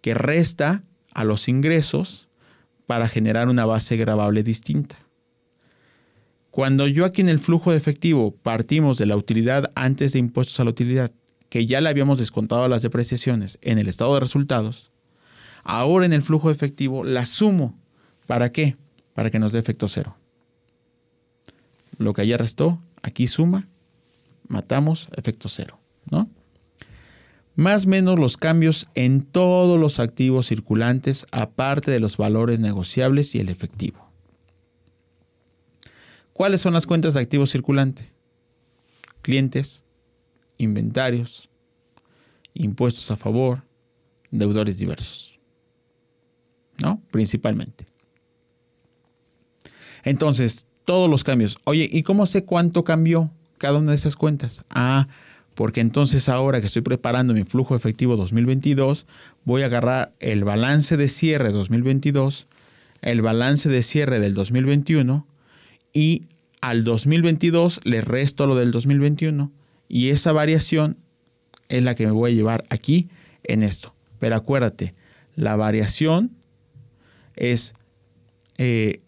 que 0.00 0.14
resta 0.14 0.84
a 1.14 1.24
los 1.24 1.48
ingresos 1.48 2.28
para 2.86 3.08
generar 3.08 3.48
una 3.48 3.66
base 3.66 3.96
grabable 3.96 4.42
distinta. 4.42 4.98
Cuando 6.50 6.88
yo 6.88 7.04
aquí 7.04 7.20
en 7.20 7.28
el 7.28 7.38
flujo 7.38 7.70
de 7.70 7.76
efectivo 7.76 8.34
partimos 8.42 8.98
de 8.98 9.06
la 9.06 9.16
utilidad 9.16 9.70
antes 9.74 10.12
de 10.12 10.18
impuestos 10.18 10.58
a 10.60 10.64
la 10.64 10.70
utilidad 10.70 11.12
que 11.48 11.66
ya 11.66 11.80
le 11.80 11.88
habíamos 11.88 12.18
descontado 12.18 12.68
las 12.68 12.82
depreciaciones 12.82 13.58
en 13.62 13.78
el 13.78 13.88
estado 13.88 14.14
de 14.14 14.20
resultados, 14.20 14.90
ahora 15.64 16.06
en 16.06 16.12
el 16.12 16.22
flujo 16.22 16.50
efectivo 16.50 17.04
la 17.04 17.26
sumo. 17.26 17.74
¿Para 18.26 18.52
qué? 18.52 18.76
Para 19.14 19.30
que 19.30 19.38
nos 19.38 19.52
dé 19.52 19.58
efecto 19.58 19.88
cero. 19.88 20.16
Lo 21.96 22.12
que 22.12 22.22
allá 22.22 22.36
restó, 22.36 22.80
aquí 23.02 23.26
suma, 23.26 23.68
matamos, 24.46 25.08
efecto 25.16 25.48
cero. 25.48 25.78
¿no? 26.10 26.28
más 27.58 27.86
menos 27.86 28.20
los 28.20 28.36
cambios 28.36 28.86
en 28.94 29.22
todos 29.22 29.80
los 29.80 29.98
activos 29.98 30.46
circulantes 30.46 31.26
aparte 31.32 31.90
de 31.90 31.98
los 31.98 32.16
valores 32.16 32.60
negociables 32.60 33.34
y 33.34 33.40
el 33.40 33.48
efectivo. 33.48 34.12
¿Cuáles 36.32 36.60
son 36.60 36.72
las 36.72 36.86
cuentas 36.86 37.14
de 37.14 37.20
activos 37.20 37.50
circulantes? 37.50 38.06
Clientes, 39.22 39.84
inventarios, 40.58 41.48
impuestos 42.54 43.10
a 43.10 43.16
favor, 43.16 43.62
deudores 44.30 44.78
diversos. 44.78 45.40
¿No? 46.82 47.02
Principalmente. 47.10 47.86
Entonces, 50.04 50.66
todos 50.84 51.10
los 51.10 51.24
cambios. 51.24 51.58
Oye, 51.64 51.88
¿y 51.90 52.02
cómo 52.02 52.26
sé 52.26 52.44
cuánto 52.44 52.84
cambió 52.84 53.30
cada 53.58 53.78
una 53.78 53.90
de 53.90 53.96
esas 53.96 54.16
cuentas? 54.16 54.64
Ah, 54.70 55.08
porque 55.54 55.80
entonces 55.80 56.28
ahora 56.28 56.60
que 56.60 56.68
estoy 56.68 56.82
preparando 56.82 57.34
mi 57.34 57.42
flujo 57.42 57.74
efectivo 57.74 58.16
2022, 58.16 59.06
voy 59.44 59.62
a 59.62 59.66
agarrar 59.66 60.14
el 60.20 60.44
balance 60.44 60.96
de 60.96 61.08
cierre 61.08 61.50
2022, 61.50 62.46
el 63.02 63.22
balance 63.22 63.68
de 63.68 63.82
cierre 63.82 64.20
del 64.20 64.34
2021 64.34 65.26
y 65.92 66.26
al 66.60 66.84
2022 66.84 67.80
le 67.82 68.00
resto 68.00 68.46
lo 68.46 68.54
del 68.54 68.70
2021 68.70 69.50
y 69.88 70.10
esa 70.10 70.32
variación 70.32 70.98
es 71.68 71.82
la 71.82 71.94
que 71.94 72.06
me 72.06 72.12
voy 72.12 72.32
a 72.32 72.34
llevar 72.34 72.64
aquí 72.70 73.08
en 73.44 73.62
esto. 73.62 73.94
Pero 74.18 74.36
acuérdate, 74.36 74.94
la 75.34 75.56
variación 75.56 76.32
es 77.36 77.74
eh, 78.58 79.00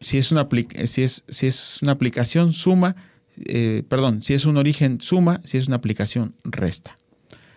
si, 0.00 0.18
es 0.18 0.32
una, 0.32 0.48
si, 0.86 1.02
es, 1.02 1.24
si 1.28 1.46
es 1.46 1.82
una 1.82 1.92
aplicación 1.92 2.52
suma, 2.52 2.96
eh, 3.44 3.82
perdón, 3.88 4.22
si 4.22 4.34
es 4.34 4.46
un 4.46 4.56
origen 4.56 5.00
suma, 5.00 5.40
si 5.44 5.58
es 5.58 5.66
una 5.66 5.76
aplicación 5.76 6.34
resta. 6.44 6.98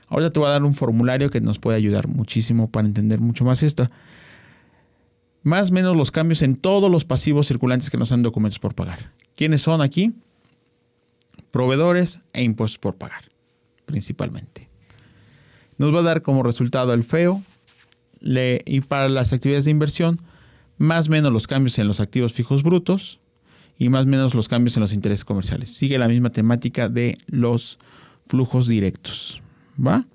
Ahora 0.08 0.32
te 0.32 0.40
voy 0.40 0.48
a 0.48 0.52
dar 0.52 0.64
un 0.64 0.74
formulario 0.74 1.30
que 1.30 1.40
nos 1.40 1.60
puede 1.60 1.78
ayudar 1.78 2.08
muchísimo 2.08 2.70
para 2.70 2.88
entender 2.88 3.20
mucho 3.20 3.46
más 3.46 3.64
esto. 3.64 3.90
Más 5.44 5.70
o 5.70 5.74
menos 5.74 5.96
los 5.96 6.12
cambios 6.12 6.42
en 6.42 6.56
todos 6.56 6.92
los 6.92 7.06
pasivos 7.06 7.48
circulantes 7.48 7.90
que 7.90 7.98
nos 7.98 8.10
dan 8.10 8.24
documentos 8.24 8.60
por 8.60 8.76
pagar. 8.76 9.14
¿Quiénes 9.36 9.62
son 9.62 9.82
aquí? 9.82 10.14
Proveedores 11.52 12.22
e 12.34 12.44
impuestos 12.44 12.80
por 12.80 12.96
pagar, 12.96 13.26
principalmente. 13.86 14.68
Nos 15.78 15.94
va 15.94 16.00
a 16.00 16.04
dar 16.04 16.22
como 16.22 16.44
resultado 16.44 16.94
el 16.94 17.04
feo 17.04 17.42
y 18.22 18.82
para 18.82 19.10
las 19.10 19.34
actividades 19.34 19.66
de 19.66 19.72
inversión, 19.72 20.22
más 20.78 21.10
menos 21.10 21.32
los 21.32 21.48
cambios 21.48 21.80
en 21.80 21.88
los 21.88 22.00
activos 22.00 22.34
fijos 22.34 22.64
brutos, 22.64 23.20
y 23.80 23.88
más 23.88 24.06
menos 24.06 24.36
los 24.36 24.50
cambios 24.50 24.76
en 24.76 24.82
los 24.82 24.92
intereses 24.92 25.24
comerciales. 25.24 25.74
Sigue 25.74 25.98
la 25.98 26.10
misma 26.10 26.32
temática 26.32 26.90
de 26.90 27.18
los 27.28 27.80
flujos 28.28 28.68
directos. 28.68 29.42
¿Va? 29.80 30.06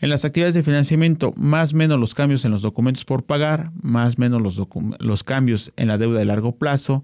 En 0.00 0.10
las 0.10 0.24
actividades 0.24 0.54
de 0.54 0.62
financiamiento, 0.62 1.32
más 1.36 1.74
menos 1.74 1.98
los 1.98 2.14
cambios 2.14 2.44
en 2.44 2.52
los 2.52 2.62
documentos 2.62 3.04
por 3.04 3.24
pagar, 3.24 3.72
más 3.82 4.16
menos 4.16 4.40
los, 4.40 4.62
los 5.00 5.24
cambios 5.24 5.72
en 5.76 5.88
la 5.88 5.98
deuda 5.98 6.20
de 6.20 6.24
largo 6.24 6.52
plazo, 6.52 7.02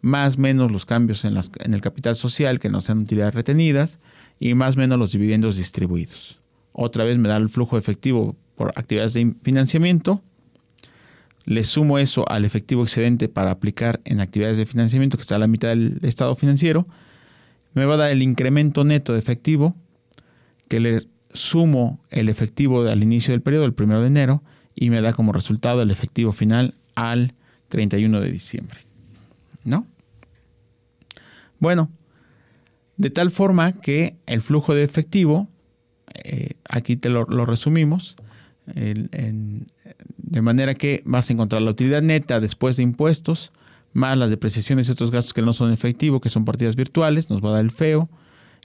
más 0.00 0.38
menos 0.38 0.70
los 0.70 0.84
cambios 0.86 1.24
en, 1.24 1.36
en 1.36 1.74
el 1.74 1.80
capital 1.80 2.16
social 2.16 2.60
que 2.60 2.70
no 2.70 2.80
sean 2.80 2.98
utilidades 2.98 3.34
retenidas 3.34 3.98
y 4.38 4.54
más 4.54 4.76
menos 4.76 4.98
los 4.98 5.12
dividendos 5.12 5.56
distribuidos. 5.56 6.38
Otra 6.72 7.04
vez 7.04 7.18
me 7.18 7.28
da 7.28 7.36
el 7.36 7.48
flujo 7.48 7.78
efectivo 7.78 8.36
por 8.54 8.72
actividades 8.76 9.14
de 9.14 9.34
financiamiento, 9.42 10.22
le 11.46 11.62
sumo 11.62 11.98
eso 11.98 12.28
al 12.28 12.44
efectivo 12.44 12.82
excedente 12.82 13.28
para 13.28 13.52
aplicar 13.52 14.00
en 14.04 14.20
actividades 14.20 14.58
de 14.58 14.66
financiamiento 14.66 15.16
que 15.16 15.22
está 15.22 15.36
a 15.36 15.38
la 15.38 15.46
mitad 15.46 15.68
del 15.68 16.00
estado 16.02 16.34
financiero, 16.34 16.86
me 17.72 17.84
va 17.84 17.94
a 17.94 17.98
dar 17.98 18.10
el 18.10 18.22
incremento 18.22 18.84
neto 18.84 19.12
de 19.12 19.20
efectivo, 19.20 19.76
que 20.68 20.80
le 20.80 21.06
sumo 21.32 22.00
el 22.10 22.28
efectivo 22.28 22.82
al 22.82 23.02
inicio 23.02 23.32
del 23.32 23.42
periodo, 23.42 23.64
el 23.64 23.74
primero 23.74 24.00
de 24.00 24.08
enero, 24.08 24.42
y 24.74 24.90
me 24.90 25.00
da 25.00 25.12
como 25.12 25.32
resultado 25.32 25.82
el 25.82 25.90
efectivo 25.90 26.32
final 26.32 26.74
al 26.94 27.34
31 27.68 28.20
de 28.20 28.30
diciembre. 28.30 28.85
¿No? 29.66 29.86
Bueno, 31.58 31.90
de 32.96 33.10
tal 33.10 33.30
forma 33.30 33.72
que 33.72 34.16
el 34.26 34.40
flujo 34.40 34.74
de 34.74 34.82
efectivo, 34.82 35.48
eh, 36.14 36.54
aquí 36.68 36.96
te 36.96 37.10
lo, 37.10 37.24
resumimos, 37.24 38.16
de 38.74 40.42
manera 40.42 40.74
que 40.74 41.02
vas 41.04 41.28
a 41.28 41.32
encontrar 41.32 41.62
la 41.62 41.70
utilidad 41.70 42.02
neta 42.02 42.40
después 42.40 42.76
de 42.76 42.82
impuestos, 42.82 43.52
más 43.92 44.18
las 44.18 44.30
depreciaciones 44.30 44.88
y 44.88 44.92
otros 44.92 45.10
gastos 45.10 45.34
que 45.34 45.42
no 45.42 45.52
son 45.52 45.72
efectivos, 45.72 46.20
que 46.20 46.28
son 46.28 46.44
partidas 46.44 46.76
virtuales, 46.76 47.30
nos 47.30 47.42
va 47.44 47.50
a 47.50 47.52
dar 47.52 47.64
el 47.64 47.70
feo. 47.70 48.08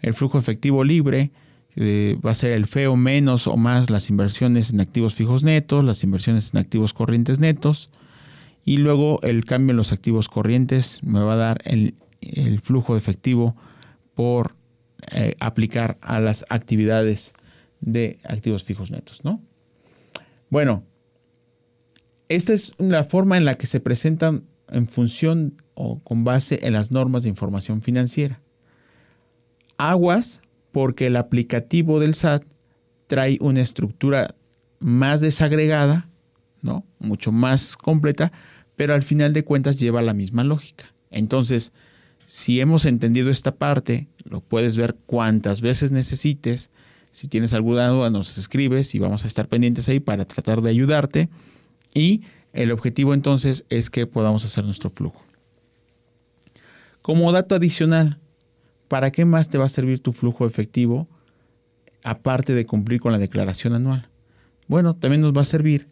El 0.01 0.13
flujo 0.13 0.37
efectivo 0.37 0.83
libre 0.83 1.31
eh, 1.75 2.17
va 2.25 2.31
a 2.31 2.35
ser 2.35 2.51
el 2.51 2.65
feo 2.65 2.95
menos 2.95 3.47
o 3.47 3.55
más 3.55 3.89
las 3.89 4.09
inversiones 4.09 4.71
en 4.71 4.81
activos 4.81 5.15
fijos 5.15 5.43
netos, 5.43 5.85
las 5.85 6.03
inversiones 6.03 6.51
en 6.53 6.59
activos 6.59 6.93
corrientes 6.93 7.39
netos. 7.39 7.89
Y 8.63 8.77
luego 8.77 9.19
el 9.23 9.45
cambio 9.45 9.71
en 9.71 9.77
los 9.77 9.91
activos 9.91 10.29
corrientes 10.29 11.01
me 11.03 11.19
va 11.21 11.33
a 11.33 11.37
dar 11.37 11.61
el, 11.65 11.95
flujo 12.61 12.95
efectivo 12.95 13.55
por 14.13 14.55
eh, 15.11 15.35
aplicar 15.39 15.97
a 16.01 16.19
las 16.19 16.45
actividades 16.49 17.33
de 17.79 18.19
activos 18.23 18.63
fijos 18.63 18.91
netos, 18.91 19.23
¿no? 19.23 19.41
Bueno, 20.49 20.83
esta 22.29 22.53
es 22.53 22.73
la 22.77 23.03
forma 23.03 23.37
en 23.37 23.45
la 23.45 23.55
que 23.55 23.65
se 23.65 23.79
presentan 23.79 24.43
en 24.69 24.87
función 24.87 25.61
o 25.73 25.99
con 25.99 26.23
base 26.23 26.59
en 26.63 26.73
las 26.73 26.91
normas 26.91 27.23
de 27.23 27.29
información 27.29 27.81
financiera. 27.81 28.41
Aguas 29.77 30.41
porque 30.71 31.07
el 31.07 31.15
aplicativo 31.15 31.99
del 31.99 32.13
SAT 32.13 32.43
trae 33.07 33.37
una 33.41 33.61
estructura 33.61 34.35
más 34.79 35.21
desagregada, 35.21 36.09
¿no? 36.61 36.85
Mucho 36.99 37.31
más 37.31 37.75
completa, 37.75 38.31
pero 38.81 38.95
al 38.95 39.03
final 39.03 39.31
de 39.31 39.43
cuentas 39.43 39.79
lleva 39.79 40.01
la 40.01 40.15
misma 40.15 40.43
lógica. 40.43 40.91
Entonces, 41.11 41.71
si 42.25 42.61
hemos 42.61 42.85
entendido 42.85 43.29
esta 43.29 43.53
parte, 43.53 44.07
lo 44.23 44.41
puedes 44.41 44.75
ver 44.75 44.95
cuantas 45.05 45.61
veces 45.61 45.91
necesites. 45.91 46.71
Si 47.11 47.27
tienes 47.27 47.53
alguna 47.53 47.89
duda, 47.89 48.09
nos 48.09 48.39
escribes 48.39 48.95
y 48.95 48.97
vamos 48.97 49.23
a 49.23 49.27
estar 49.27 49.47
pendientes 49.47 49.87
ahí 49.87 49.99
para 49.99 50.25
tratar 50.25 50.63
de 50.63 50.71
ayudarte. 50.71 51.29
Y 51.93 52.23
el 52.53 52.71
objetivo 52.71 53.13
entonces 53.13 53.65
es 53.69 53.91
que 53.91 54.07
podamos 54.07 54.45
hacer 54.45 54.63
nuestro 54.63 54.89
flujo. 54.89 55.23
Como 57.03 57.31
dato 57.31 57.53
adicional, 57.53 58.17
¿para 58.87 59.11
qué 59.11 59.25
más 59.25 59.47
te 59.47 59.59
va 59.59 59.65
a 59.65 59.69
servir 59.69 59.99
tu 59.99 60.11
flujo 60.11 60.47
efectivo 60.47 61.07
aparte 62.03 62.55
de 62.55 62.65
cumplir 62.65 62.99
con 62.99 63.11
la 63.11 63.19
declaración 63.19 63.75
anual? 63.75 64.09
Bueno, 64.65 64.95
también 64.95 65.21
nos 65.21 65.37
va 65.37 65.41
a 65.41 65.45
servir 65.45 65.87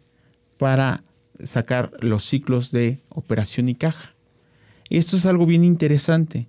para 0.58 1.04
sacar 1.44 1.92
los 2.00 2.24
ciclos 2.24 2.70
de 2.70 3.02
operación 3.08 3.68
y 3.68 3.74
caja. 3.74 4.14
Y 4.88 4.98
esto 4.98 5.16
es 5.16 5.26
algo 5.26 5.46
bien 5.46 5.64
interesante, 5.64 6.48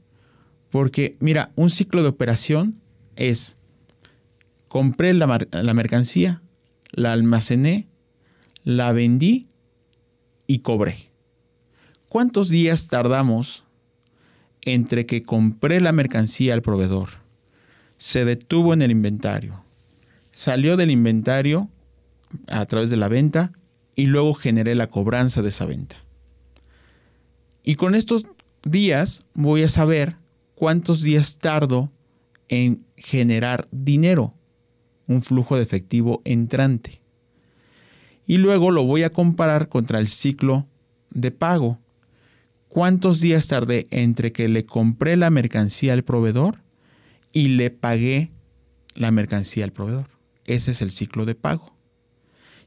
porque 0.70 1.16
mira, 1.20 1.52
un 1.56 1.70
ciclo 1.70 2.02
de 2.02 2.10
operación 2.10 2.82
es 3.16 3.58
compré 4.68 5.14
la, 5.14 5.48
la 5.52 5.74
mercancía, 5.74 6.42
la 6.92 7.14
almacené, 7.14 7.88
la 8.64 8.92
vendí 8.92 9.48
y 10.48 10.60
cobré. 10.60 11.10
¿Cuántos 12.10 12.50
días 12.50 12.88
tardamos 12.88 13.64
entre 14.62 15.06
que 15.06 15.24
compré 15.24 15.82
la 15.82 15.92
mercancía 15.92 16.54
al 16.54 16.62
proveedor, 16.62 17.10
se 17.98 18.26
detuvo 18.26 18.74
en 18.74 18.82
el 18.82 18.92
inventario, 18.92 19.64
salió 20.32 20.78
del 20.78 20.92
inventario 20.92 21.70
a 22.48 22.66
través 22.66 22.90
de 22.90 22.98
la 22.98 23.08
venta 23.08 23.52
y 23.96 24.06
luego 24.06 24.34
generé 24.34 24.76
la 24.76 24.88
cobranza 24.88 25.42
de 25.42 25.50
esa 25.50 25.66
venta? 25.66 25.98
Y 27.64 27.76
con 27.76 27.96
estos 27.96 28.26
días 28.64 29.26
voy 29.34 29.64
a 29.64 29.70
saber 29.70 30.16
cuántos 30.56 31.02
días 31.02 31.38
tardo 31.38 31.92
en 32.48 32.86
generar 32.98 33.68
dinero, 33.72 34.34
un 35.08 35.22
flujo 35.22 35.56
de 35.56 35.64
efectivo 35.64 36.22
entrante 36.26 37.02
y 38.32 38.38
luego 38.38 38.72
lo 38.72 38.84
voy 38.84 39.04
a 39.04 39.12
comparar 39.12 39.68
contra 39.68 40.00
el 40.00 40.08
ciclo 40.08 40.66
de 41.10 41.32
pago. 41.32 41.80
¿Cuántos 42.70 43.20
días 43.20 43.48
tardé 43.48 43.88
entre 43.92 44.32
que 44.32 44.48
le 44.48 44.66
compré 44.66 45.18
la 45.18 45.30
mercancía 45.30 45.92
al 45.92 46.04
proveedor 46.04 46.62
y 47.34 47.50
le 47.50 47.72
pagué 47.72 48.32
la 48.96 49.12
mercancía 49.12 49.66
al 49.66 49.74
proveedor? 49.74 50.08
Ese 50.46 50.72
es 50.72 50.82
el 50.82 50.92
ciclo 50.92 51.26
de 51.26 51.36
pago. 51.36 51.76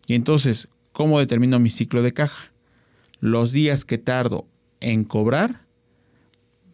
Y 0.06 0.12
entonces, 0.14 0.68
¿cómo 0.94 1.18
determino 1.18 1.58
mi 1.58 1.68
ciclo 1.68 2.00
de 2.00 2.14
caja? 2.14 2.50
Los 3.20 3.52
días 3.52 3.84
que 3.84 3.98
tardo 3.98 4.46
en 4.80 5.04
cobrar 5.04 5.66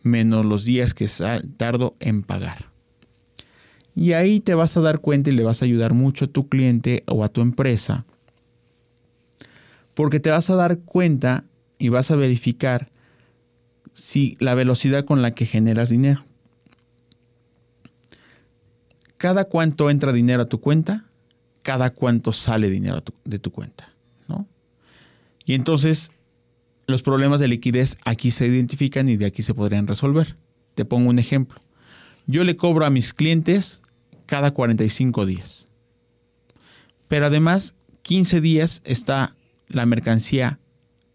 menos 0.02 0.46
los 0.46 0.64
días 0.64 0.94
que 0.94 1.08
tardo 1.56 1.96
en 1.98 2.22
pagar. 2.22 2.70
Y 3.96 4.12
ahí 4.12 4.38
te 4.38 4.54
vas 4.54 4.76
a 4.76 4.80
dar 4.80 5.00
cuenta 5.00 5.30
y 5.30 5.34
le 5.34 5.42
vas 5.42 5.60
a 5.60 5.64
ayudar 5.64 5.92
mucho 5.92 6.26
a 6.26 6.28
tu 6.28 6.48
cliente 6.48 7.02
o 7.06 7.24
a 7.24 7.28
tu 7.28 7.40
empresa 7.40 8.06
porque 9.94 10.20
te 10.20 10.30
vas 10.30 10.48
a 10.48 10.54
dar 10.54 10.78
cuenta 10.78 11.44
y 11.78 11.90
vas 11.90 12.10
a 12.10 12.16
verificar 12.16 12.88
si 13.92 14.36
la 14.40 14.54
velocidad 14.54 15.04
con 15.04 15.20
la 15.20 15.32
que 15.32 15.44
generas 15.44 15.90
dinero. 15.90 16.24
cada 19.18 19.44
cuánto 19.44 19.90
entra 19.90 20.12
dinero 20.12 20.44
a 20.44 20.48
tu 20.48 20.60
cuenta, 20.62 21.04
cada 21.60 21.90
cuánto 21.90 22.32
sale 22.32 22.70
dinero 22.70 23.02
de 23.26 23.38
tu 23.38 23.52
cuenta. 23.52 23.89
Y 25.50 25.54
entonces 25.54 26.12
los 26.86 27.02
problemas 27.02 27.40
de 27.40 27.48
liquidez 27.48 27.96
aquí 28.04 28.30
se 28.30 28.46
identifican 28.46 29.08
y 29.08 29.16
de 29.16 29.26
aquí 29.26 29.42
se 29.42 29.52
podrían 29.52 29.88
resolver. 29.88 30.36
Te 30.76 30.84
pongo 30.84 31.10
un 31.10 31.18
ejemplo. 31.18 31.60
Yo 32.28 32.44
le 32.44 32.54
cobro 32.54 32.86
a 32.86 32.90
mis 32.90 33.12
clientes 33.12 33.82
cada 34.26 34.52
45 34.52 35.26
días. 35.26 35.68
Pero 37.08 37.26
además, 37.26 37.74
15 38.02 38.40
días 38.40 38.80
está 38.84 39.34
la 39.66 39.86
mercancía 39.86 40.60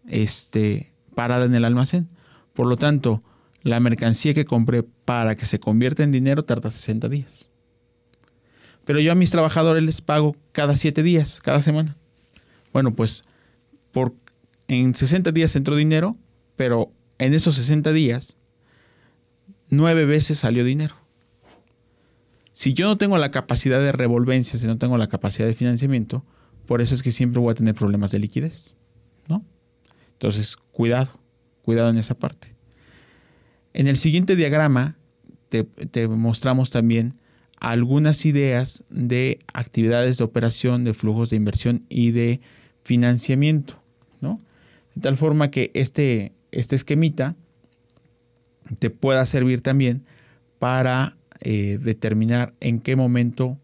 este, 0.06 0.92
parada 1.14 1.46
en 1.46 1.54
el 1.54 1.64
almacén. 1.64 2.06
Por 2.52 2.66
lo 2.66 2.76
tanto, 2.76 3.22
la 3.62 3.80
mercancía 3.80 4.34
que 4.34 4.44
compré 4.44 4.82
para 4.82 5.34
que 5.34 5.46
se 5.46 5.60
convierta 5.60 6.02
en 6.02 6.12
dinero 6.12 6.44
tarda 6.44 6.70
60 6.70 7.08
días. 7.08 7.48
Pero 8.84 9.00
yo 9.00 9.12
a 9.12 9.14
mis 9.14 9.30
trabajadores 9.30 9.82
les 9.82 10.02
pago 10.02 10.36
cada 10.52 10.76
7 10.76 11.02
días, 11.02 11.40
cada 11.40 11.62
semana. 11.62 11.96
Bueno, 12.74 12.94
pues 12.94 13.24
por, 13.92 14.12
en 14.68 14.94
60 14.94 15.32
días 15.32 15.56
entró 15.56 15.76
dinero, 15.76 16.16
pero 16.56 16.92
en 17.18 17.34
esos 17.34 17.56
60 17.56 17.92
días, 17.92 18.36
9 19.70 20.04
veces 20.06 20.38
salió 20.38 20.64
dinero. 20.64 20.96
Si 22.52 22.72
yo 22.72 22.86
no 22.86 22.96
tengo 22.96 23.18
la 23.18 23.30
capacidad 23.30 23.80
de 23.80 23.92
revolvencia, 23.92 24.58
si 24.58 24.66
no 24.66 24.78
tengo 24.78 24.96
la 24.96 25.08
capacidad 25.08 25.46
de 25.46 25.54
financiamiento, 25.54 26.24
por 26.66 26.80
eso 26.80 26.94
es 26.94 27.02
que 27.02 27.12
siempre 27.12 27.40
voy 27.40 27.52
a 27.52 27.54
tener 27.54 27.74
problemas 27.74 28.10
de 28.10 28.18
liquidez. 28.18 28.74
¿no? 29.28 29.44
Entonces, 30.12 30.56
cuidado, 30.72 31.10
cuidado 31.62 31.90
en 31.90 31.98
esa 31.98 32.18
parte. 32.18 32.54
En 33.72 33.88
el 33.88 33.96
siguiente 33.96 34.36
diagrama 34.36 34.96
te, 35.48 36.08
mostramos 36.08 36.70
también 36.70 37.14
algunas 37.58 38.26
ideas 38.26 38.84
de 38.90 39.38
actividades 39.52 40.18
de 40.18 40.24
operación, 40.24 40.84
de 40.84 40.94
flujos 40.94 41.30
de 41.30 41.36
inversión 41.36 41.84
y 41.88 42.10
de 42.10 42.40
financiamiento, 42.82 43.78
¿no? 44.20 44.40
De 44.96 45.02
tal 45.02 45.16
forma 45.16 45.50
que 45.50 45.70
este, 45.74 46.32
este 46.52 46.74
esquemita 46.74 47.36
te 48.78 48.90
pueda 48.90 49.24
servir 49.26 49.60
también 49.60 50.04
para 50.58 51.16
eh, 51.42 51.78
determinar 51.80 52.54
en 52.60 52.80
qué 52.80 52.96
momento 52.96 53.58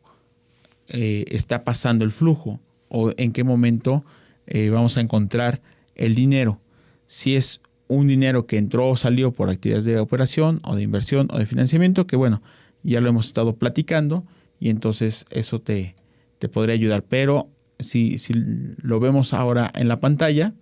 eh, 0.88 1.24
está 1.28 1.64
pasando 1.64 2.04
el 2.04 2.12
flujo 2.12 2.60
o 2.88 3.12
en 3.16 3.32
qué 3.32 3.44
momento 3.44 4.04
eh, 4.46 4.68
vamos 4.68 4.98
a 4.98 5.00
encontrar 5.00 5.62
el 5.94 6.14
dinero. 6.14 6.60
Si 7.06 7.34
es 7.34 7.62
un 7.88 8.08
dinero 8.08 8.46
que 8.46 8.58
entró 8.58 8.90
o 8.90 8.96
salió 8.98 9.32
por 9.32 9.48
actividades 9.48 9.86
de 9.86 9.98
operación 9.98 10.60
o 10.64 10.76
de 10.76 10.82
inversión 10.82 11.28
o 11.30 11.38
de 11.38 11.46
financiamiento, 11.46 12.06
que 12.06 12.16
bueno, 12.16 12.42
ya 12.82 13.00
lo 13.00 13.08
hemos 13.08 13.26
estado 13.26 13.56
platicando 13.56 14.22
y 14.60 14.68
entonces 14.68 15.24
eso 15.30 15.60
te, 15.60 15.96
te 16.38 16.50
podría 16.50 16.74
ayudar. 16.74 17.04
Pero 17.04 17.48
si, 17.78 18.18
si, 18.18 18.34
lo 18.34 19.00
vemos 19.00 19.32
ahora 19.32 19.72
en 19.74 19.88
la 19.88 19.98
pantalla, 19.98 20.52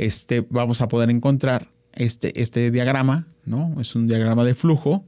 este, 0.00 0.46
vamos 0.48 0.80
a 0.80 0.88
poder 0.88 1.10
encontrar 1.10 1.68
este, 1.92 2.40
este 2.40 2.70
diagrama, 2.70 3.26
¿no? 3.44 3.80
Es 3.80 3.94
un 3.94 4.06
diagrama 4.06 4.44
de 4.44 4.54
flujo, 4.54 5.04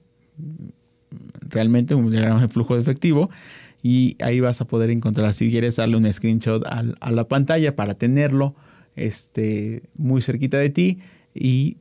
realmente 1.40 1.94
un 1.94 2.10
diagrama 2.10 2.42
de 2.42 2.48
flujo 2.48 2.74
de 2.74 2.82
efectivo, 2.82 3.30
y 3.82 4.16
ahí 4.22 4.40
vas 4.40 4.60
a 4.60 4.66
poder 4.66 4.90
encontrar, 4.90 5.34
si 5.34 5.50
quieres 5.50 5.76
darle 5.76 5.96
un 5.96 6.12
screenshot 6.12 6.62
a 6.66 7.10
la 7.10 7.26
pantalla 7.26 7.74
para 7.74 7.94
tenerlo 7.94 8.54
este, 8.94 9.82
muy 9.96 10.22
cerquita 10.22 10.58
de 10.58 10.70
ti 10.70 10.98
y, 11.34 11.78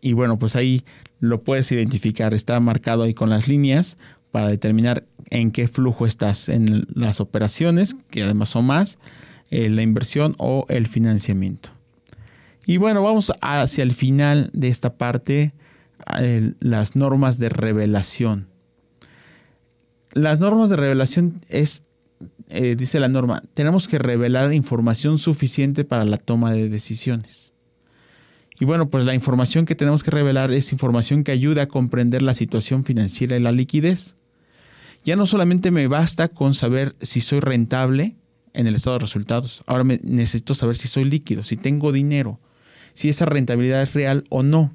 y 0.00 0.14
bueno, 0.14 0.38
pues 0.38 0.56
ahí 0.56 0.84
lo 1.20 1.42
puedes 1.42 1.70
identificar. 1.72 2.34
Está 2.34 2.58
marcado 2.60 3.02
ahí 3.02 3.14
con 3.14 3.30
las 3.30 3.48
líneas 3.48 3.98
para 4.30 4.48
determinar 4.48 5.04
en 5.30 5.50
qué 5.50 5.68
flujo 5.68 6.06
estás 6.06 6.48
en 6.48 6.86
las 6.92 7.20
operaciones, 7.20 7.96
que 8.10 8.22
además 8.22 8.50
son 8.50 8.66
más, 8.66 8.98
eh, 9.50 9.68
la 9.68 9.82
inversión 9.82 10.34
o 10.38 10.66
el 10.68 10.86
financiamiento. 10.86 11.70
Y 12.68 12.76
bueno, 12.76 13.02
vamos 13.02 13.32
hacia 13.40 13.82
el 13.82 13.92
final 13.92 14.50
de 14.52 14.68
esta 14.68 14.98
parte, 14.98 15.54
las 16.60 16.96
normas 16.96 17.38
de 17.38 17.48
revelación. 17.48 18.46
Las 20.12 20.40
normas 20.40 20.68
de 20.68 20.76
revelación 20.76 21.40
es 21.48 21.84
eh, 22.50 22.76
dice 22.76 23.00
la 23.00 23.08
norma, 23.08 23.42
tenemos 23.54 23.88
que 23.88 23.98
revelar 23.98 24.52
información 24.52 25.18
suficiente 25.18 25.86
para 25.86 26.04
la 26.04 26.18
toma 26.18 26.52
de 26.52 26.68
decisiones. 26.68 27.54
Y 28.60 28.66
bueno, 28.66 28.90
pues 28.90 29.06
la 29.06 29.14
información 29.14 29.64
que 29.64 29.74
tenemos 29.74 30.02
que 30.02 30.10
revelar 30.10 30.52
es 30.52 30.70
información 30.70 31.24
que 31.24 31.32
ayuda 31.32 31.62
a 31.62 31.68
comprender 31.68 32.20
la 32.20 32.34
situación 32.34 32.84
financiera 32.84 33.38
y 33.38 33.40
la 33.40 33.50
liquidez. 33.50 34.14
Ya 35.06 35.16
no 35.16 35.26
solamente 35.26 35.70
me 35.70 35.88
basta 35.88 36.28
con 36.28 36.52
saber 36.52 36.96
si 37.00 37.22
soy 37.22 37.40
rentable 37.40 38.16
en 38.52 38.66
el 38.66 38.74
estado 38.74 38.96
de 38.96 39.06
resultados, 39.06 39.62
ahora 39.64 39.84
me 39.84 40.00
necesito 40.02 40.54
saber 40.54 40.76
si 40.76 40.86
soy 40.86 41.04
líquido, 41.04 41.44
si 41.44 41.56
tengo 41.56 41.92
dinero, 41.92 42.38
si 42.98 43.08
esa 43.08 43.26
rentabilidad 43.26 43.80
es 43.80 43.94
real 43.94 44.24
o 44.28 44.42
no. 44.42 44.74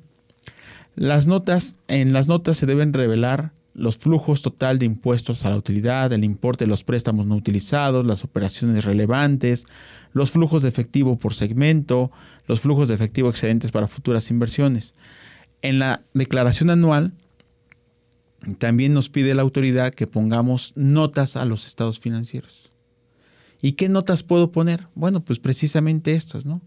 Las 0.96 1.28
notas, 1.28 1.78
en 1.90 2.14
las 2.14 2.30
notas 2.30 2.56
se 2.56 2.66
deben 2.66 2.94
revelar 2.94 3.52
los 3.74 3.98
flujos 3.98 4.42
total 4.42 4.80
de 4.80 4.86
impuestos 4.86 5.44
a 5.44 5.50
la 5.50 5.58
utilidad, 5.58 6.14
el 6.14 6.24
importe 6.24 6.64
de 6.64 6.70
los 6.70 6.86
préstamos 6.86 7.26
no 7.26 7.36
utilizados, 7.36 8.06
las 8.06 8.24
operaciones 8.24 8.86
relevantes, 8.86 9.66
los 10.14 10.32
flujos 10.32 10.62
de 10.62 10.70
efectivo 10.70 11.20
por 11.20 11.34
segmento, 11.34 12.12
los 12.48 12.62
flujos 12.62 12.88
de 12.88 12.94
efectivo 12.94 13.30
excedentes 13.30 13.72
para 13.72 13.90
futuras 13.90 14.32
inversiones. 14.32 14.96
En 15.62 15.80
la 15.80 16.02
declaración 16.14 16.70
anual 16.70 17.12
también 18.58 18.94
nos 18.94 19.10
pide 19.10 19.36
la 19.36 19.42
autoridad 19.42 19.94
que 19.94 20.08
pongamos 20.08 20.72
notas 20.78 21.36
a 21.36 21.44
los 21.44 21.68
estados 21.68 22.00
financieros. 22.00 22.72
¿Y 23.62 23.74
qué 23.74 23.90
notas 23.90 24.24
puedo 24.24 24.54
poner? 24.54 24.88
Bueno, 24.96 25.26
pues 25.26 25.40
precisamente 25.40 26.14
estas, 26.14 26.46
¿no? 26.46 26.62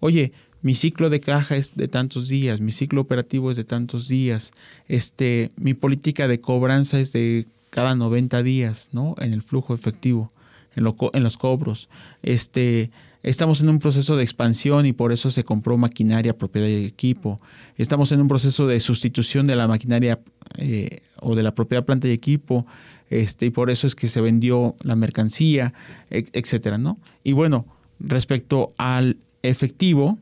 Oye, 0.00 0.32
mi 0.62 0.74
ciclo 0.74 1.10
de 1.10 1.20
caja 1.20 1.56
es 1.56 1.74
de 1.74 1.88
tantos 1.88 2.28
días, 2.28 2.60
mi 2.60 2.72
ciclo 2.72 3.00
operativo 3.00 3.50
es 3.50 3.56
de 3.56 3.64
tantos 3.64 4.08
días, 4.08 4.52
este, 4.88 5.50
mi 5.56 5.74
política 5.74 6.28
de 6.28 6.40
cobranza 6.40 7.00
es 7.00 7.12
de 7.12 7.46
cada 7.70 7.94
90 7.94 8.42
días, 8.42 8.90
¿no? 8.92 9.16
En 9.18 9.32
el 9.32 9.42
flujo 9.42 9.74
efectivo, 9.74 10.30
en, 10.76 10.84
los 10.84 11.36
cobros. 11.36 11.88
Este, 12.22 12.90
estamos 13.22 13.60
en 13.60 13.70
un 13.70 13.78
proceso 13.78 14.16
de 14.16 14.22
expansión 14.22 14.86
y 14.86 14.92
por 14.92 15.12
eso 15.12 15.30
se 15.30 15.42
compró 15.44 15.76
maquinaria, 15.76 16.36
propiedad 16.36 16.68
y 16.68 16.84
equipo. 16.84 17.40
Estamos 17.76 18.12
en 18.12 18.20
un 18.20 18.28
proceso 18.28 18.66
de 18.66 18.78
sustitución 18.78 19.46
de 19.46 19.56
la 19.56 19.68
maquinaria 19.68 20.20
eh, 20.58 21.00
o 21.20 21.34
de 21.34 21.42
la 21.42 21.54
propiedad, 21.54 21.84
planta 21.84 22.08
y 22.08 22.12
equipo, 22.12 22.66
este, 23.10 23.46
y 23.46 23.50
por 23.50 23.70
eso 23.70 23.86
es 23.86 23.94
que 23.94 24.06
se 24.06 24.20
vendió 24.20 24.76
la 24.82 24.94
mercancía, 24.94 25.74
etcétera, 26.10 26.78
¿no? 26.78 26.98
Y 27.24 27.32
bueno, 27.32 27.66
respecto 27.98 28.70
al 28.76 29.16
efectivo, 29.42 30.18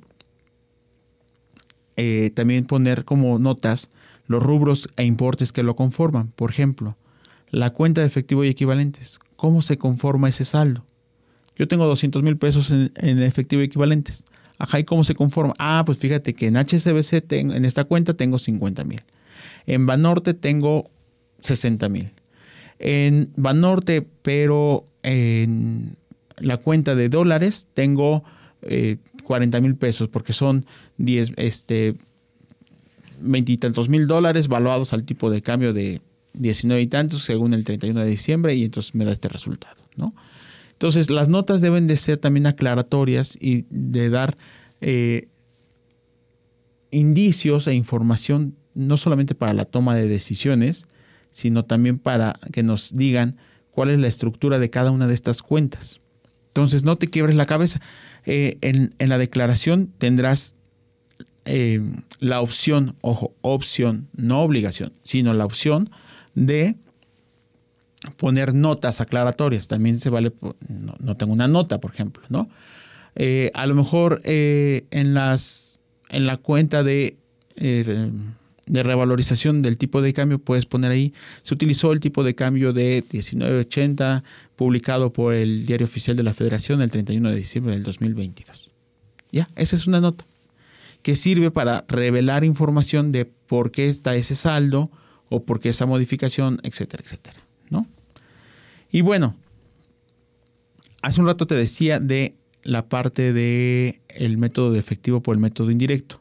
eh, 1.96 2.30
también 2.34 2.64
poner 2.64 3.04
como 3.04 3.38
notas 3.38 3.90
los 4.26 4.42
rubros 4.42 4.88
e 4.96 5.04
importes 5.04 5.52
que 5.52 5.62
lo 5.62 5.76
conforman. 5.76 6.28
Por 6.28 6.50
ejemplo, 6.50 6.96
la 7.50 7.70
cuenta 7.70 8.00
de 8.00 8.06
efectivo 8.06 8.44
y 8.44 8.48
equivalentes. 8.48 9.20
¿Cómo 9.36 9.62
se 9.62 9.76
conforma 9.76 10.28
ese 10.28 10.44
saldo? 10.44 10.84
Yo 11.56 11.68
tengo 11.68 11.86
200 11.86 12.22
mil 12.22 12.36
pesos 12.36 12.70
en, 12.70 13.22
efectivo 13.22 13.62
y 13.62 13.66
equivalentes. 13.66 14.24
Ajá, 14.58 14.78
¿y 14.78 14.84
cómo 14.84 15.04
se 15.04 15.14
conforma? 15.14 15.54
Ah, 15.58 15.82
pues 15.84 15.98
fíjate 15.98 16.34
que 16.34 16.46
en 16.46 16.56
HSBC 16.56 17.32
en 17.32 17.64
esta 17.64 17.84
cuenta 17.84 18.14
tengo 18.14 18.38
50 18.38 18.84
mil. 18.84 19.02
En 19.66 19.86
Banorte 19.86 20.34
tengo 20.34 20.90
60 21.40 21.88
mil. 21.88 22.12
En 22.78 23.32
Banorte, 23.36 24.06
pero 24.22 24.86
en 25.02 25.96
la 26.38 26.56
cuenta 26.56 26.94
de 26.94 27.08
dólares 27.08 27.68
tengo 27.74 28.24
eh, 28.62 28.98
40 29.24 29.60
mil 29.60 29.76
pesos 29.76 30.08
porque 30.08 30.32
son 30.32 30.66
10, 31.04 31.32
este, 31.36 31.96
veintitantos 33.20 33.88
mil 33.88 34.06
dólares 34.06 34.48
valuados 34.48 34.92
al 34.92 35.04
tipo 35.04 35.30
de 35.30 35.42
cambio 35.42 35.72
de 35.72 36.00
19 36.34 36.82
y 36.82 36.86
tantos 36.86 37.22
según 37.22 37.54
el 37.54 37.64
31 37.64 38.00
de 38.00 38.06
diciembre 38.06 38.54
y 38.54 38.64
entonces 38.64 38.94
me 38.94 39.04
da 39.04 39.12
este 39.12 39.28
resultado, 39.28 39.82
¿no? 39.96 40.14
Entonces 40.72 41.10
las 41.10 41.28
notas 41.28 41.60
deben 41.60 41.86
de 41.86 41.96
ser 41.96 42.18
también 42.18 42.46
aclaratorias 42.46 43.36
y 43.40 43.66
de 43.68 44.08
dar 44.08 44.36
eh, 44.80 45.28
indicios 46.90 47.66
e 47.66 47.74
información 47.74 48.56
no 48.74 48.96
solamente 48.96 49.34
para 49.34 49.52
la 49.52 49.64
toma 49.64 49.94
de 49.94 50.08
decisiones, 50.08 50.86
sino 51.30 51.64
también 51.64 51.98
para 51.98 52.38
que 52.52 52.62
nos 52.62 52.96
digan 52.96 53.36
cuál 53.70 53.90
es 53.90 53.98
la 53.98 54.06
estructura 54.06 54.58
de 54.58 54.70
cada 54.70 54.90
una 54.90 55.06
de 55.06 55.14
estas 55.14 55.42
cuentas. 55.42 56.00
Entonces 56.48 56.82
no 56.82 56.96
te 56.96 57.08
quiebres 57.08 57.36
la 57.36 57.46
cabeza. 57.46 57.80
Eh, 58.26 58.58
en, 58.62 58.92
la 58.98 59.18
declaración 59.18 59.86
tendrás 59.98 60.56
eh, 61.44 61.80
la 62.18 62.40
opción, 62.40 62.96
ojo, 63.00 63.34
opción, 63.40 64.08
no 64.14 64.42
obligación, 64.42 64.92
sino 65.02 65.32
la 65.34 65.46
opción 65.46 65.90
de 66.34 66.76
poner 68.16 68.54
notas 68.54 69.00
aclaratorias. 69.00 69.68
También 69.68 70.00
se 70.00 70.10
vale, 70.10 70.32
no, 70.68 71.16
tengo 71.16 71.32
una 71.32 71.48
nota, 71.48 71.80
por 71.80 71.92
ejemplo, 71.92 72.22
¿no? 72.28 72.48
Eh, 73.16 73.50
a 73.54 73.66
lo 73.66 73.74
mejor 73.74 74.20
en, 74.24 75.14
las, 75.14 75.80
en 76.08 76.26
la 76.26 76.36
cuenta 76.36 76.82
de, 76.82 77.16
de 77.56 78.82
revalorización 78.82 79.62
del 79.62 79.78
tipo 79.78 80.00
de 80.00 80.12
cambio, 80.12 80.38
puedes 80.38 80.66
poner 80.66 80.92
ahí, 80.92 81.12
se 81.42 81.54
utilizó 81.54 81.92
el 81.92 82.00
tipo 82.00 82.22
de 82.22 82.34
cambio 82.34 82.72
de 82.72 83.04
1980 83.10 84.22
publicado 84.56 85.12
por 85.12 85.34
el 85.34 85.66
Diario 85.66 85.86
Oficial 85.86 86.16
de 86.16 86.22
la 86.22 86.32
Federación 86.32 86.80
el 86.80 86.90
31 86.90 87.30
de 87.30 87.36
diciembre 87.36 87.74
del 87.74 87.82
2022. 87.82 88.70
Ya, 89.32 89.48
esa 89.56 89.76
es 89.76 89.86
una 89.86 90.00
nota 90.00 90.24
que 91.02 91.16
sirve 91.16 91.50
para 91.50 91.84
revelar 91.88 92.44
información 92.44 93.12
de 93.12 93.24
por 93.24 93.70
qué 93.70 93.88
está 93.88 94.14
ese 94.16 94.36
saldo 94.36 94.90
o 95.28 95.44
por 95.44 95.60
qué 95.60 95.70
esa 95.70 95.86
modificación, 95.86 96.60
etcétera, 96.62 97.02
etcétera, 97.04 97.40
¿no? 97.70 97.86
Y 98.90 99.00
bueno, 99.00 99.36
hace 101.02 101.20
un 101.20 101.26
rato 101.26 101.46
te 101.46 101.54
decía 101.54 102.00
de 102.00 102.34
la 102.62 102.88
parte 102.88 103.32
de 103.32 104.00
el 104.08 104.38
método 104.38 104.72
de 104.72 104.78
efectivo 104.78 105.22
por 105.22 105.34
el 105.34 105.40
método 105.40 105.70
indirecto. 105.70 106.20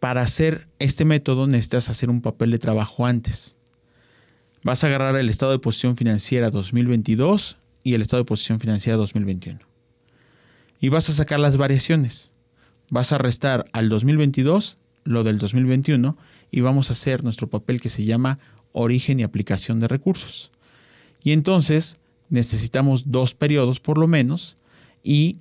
Para 0.00 0.22
hacer 0.22 0.68
este 0.78 1.04
método 1.04 1.46
necesitas 1.46 1.88
hacer 1.88 2.10
un 2.10 2.22
papel 2.22 2.50
de 2.50 2.58
trabajo 2.58 3.06
antes. 3.06 3.56
Vas 4.62 4.84
a 4.84 4.86
agarrar 4.88 5.16
el 5.16 5.28
estado 5.28 5.52
de 5.52 5.58
posición 5.58 5.96
financiera 5.96 6.50
2022 6.50 7.56
y 7.82 7.94
el 7.94 8.02
estado 8.02 8.22
de 8.22 8.26
posición 8.26 8.60
financiera 8.60 8.96
2021. 8.96 9.60
Y 10.80 10.88
vas 10.88 11.08
a 11.08 11.12
sacar 11.12 11.40
las 11.40 11.56
variaciones. 11.56 12.32
Vas 12.90 13.12
a 13.12 13.18
restar 13.18 13.66
al 13.72 13.88
2022 13.88 14.76
lo 15.04 15.24
del 15.24 15.38
2021 15.38 16.16
y 16.50 16.60
vamos 16.60 16.90
a 16.90 16.92
hacer 16.92 17.24
nuestro 17.24 17.48
papel 17.48 17.80
que 17.80 17.88
se 17.88 18.04
llama 18.04 18.38
origen 18.72 19.20
y 19.20 19.22
aplicación 19.22 19.80
de 19.80 19.88
recursos. 19.88 20.50
Y 21.22 21.32
entonces 21.32 21.98
necesitamos 22.28 23.10
dos 23.10 23.34
periodos 23.34 23.80
por 23.80 23.98
lo 23.98 24.06
menos 24.06 24.56
y, 25.02 25.38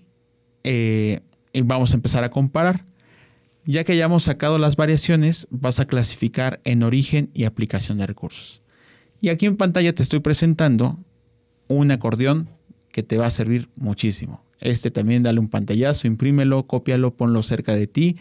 eh, 0.63 1.19
y 1.53 1.61
vamos 1.61 1.91
a 1.91 1.95
empezar 1.95 2.23
a 2.23 2.29
comparar. 2.29 2.81
Ya 3.65 3.83
que 3.83 3.93
hayamos 3.93 4.23
sacado 4.23 4.59
las 4.59 4.75
variaciones, 4.75 5.47
vas 5.49 5.79
a 5.79 5.87
clasificar 5.87 6.61
en 6.63 6.83
origen 6.83 7.31
y 7.33 7.45
aplicación 7.45 7.97
de 7.97 8.05
recursos. 8.05 8.61
Y 9.21 9.29
aquí 9.29 9.47
en 9.47 9.57
pantalla 9.57 9.93
te 9.93 10.03
estoy 10.03 10.19
presentando 10.19 10.99
un 11.67 11.89
acordeón 11.89 12.47
que 12.91 13.01
te 13.01 13.17
va 13.17 13.25
a 13.25 13.31
servir 13.31 13.69
muchísimo. 13.75 14.44
Este 14.65 14.89
también 14.89 15.23
dale 15.23 15.39
un 15.39 15.47
pantallazo, 15.47 16.07
imprímelo, 16.07 16.65
cópialo, 16.65 17.15
ponlo 17.15 17.43
cerca 17.43 17.75
de 17.75 17.85
ti. 17.85 18.17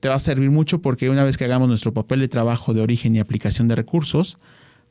Te 0.00 0.08
va 0.08 0.14
a 0.14 0.18
servir 0.18 0.50
mucho 0.50 0.80
porque 0.80 1.10
una 1.10 1.22
vez 1.22 1.36
que 1.36 1.44
hagamos 1.44 1.68
nuestro 1.68 1.92
papel 1.92 2.20
de 2.20 2.28
trabajo 2.28 2.72
de 2.72 2.80
origen 2.80 3.14
y 3.14 3.20
aplicación 3.20 3.68
de 3.68 3.76
recursos, 3.76 4.38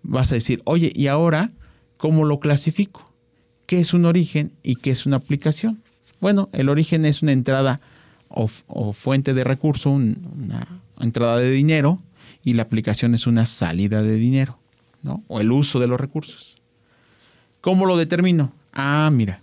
vas 0.04 0.32
a 0.32 0.36
decir, 0.36 0.62
oye, 0.66 0.92
¿y 0.96 1.08
ahora 1.08 1.52
cómo 1.98 2.26
lo 2.26 2.40
clasifico? 2.40 3.12
¿Qué 3.66 3.80
es 3.80 3.94
un 3.94 4.06
origen 4.06 4.54
y 4.62 4.76
qué 4.76 4.92
es 4.92 5.06
una 5.06 5.18
aplicación? 5.18 5.82
Bueno, 6.22 6.50
el 6.54 6.70
origen 6.70 7.06
es 7.06 7.24
una 7.24 7.32
entrada 7.32 7.82
o, 8.30 8.48
fuente 8.94 9.34
de 9.34 9.44
recurso, 9.44 9.90
una 9.90 10.68
entrada 11.00 11.38
de 11.38 11.52
dinero, 11.52 12.00
y 12.44 12.54
la 12.54 12.64
aplicación 12.64 13.14
es 13.16 13.26
una 13.26 13.46
salida 13.46 14.02
de 14.02 14.16
dinero, 14.16 14.60
¿no? 15.02 15.24
O 15.28 15.40
el 15.40 15.52
uso 15.52 15.80
de 15.80 15.88
los 15.88 16.00
recursos. 16.00 16.58
¿Cómo 17.62 17.86
lo 17.86 17.96
determino? 17.96 18.54
Ah, 18.74 19.10
mira, 19.14 19.43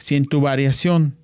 si 0.00 0.16
en 0.16 0.24
tu 0.24 0.40
variación 0.40 1.16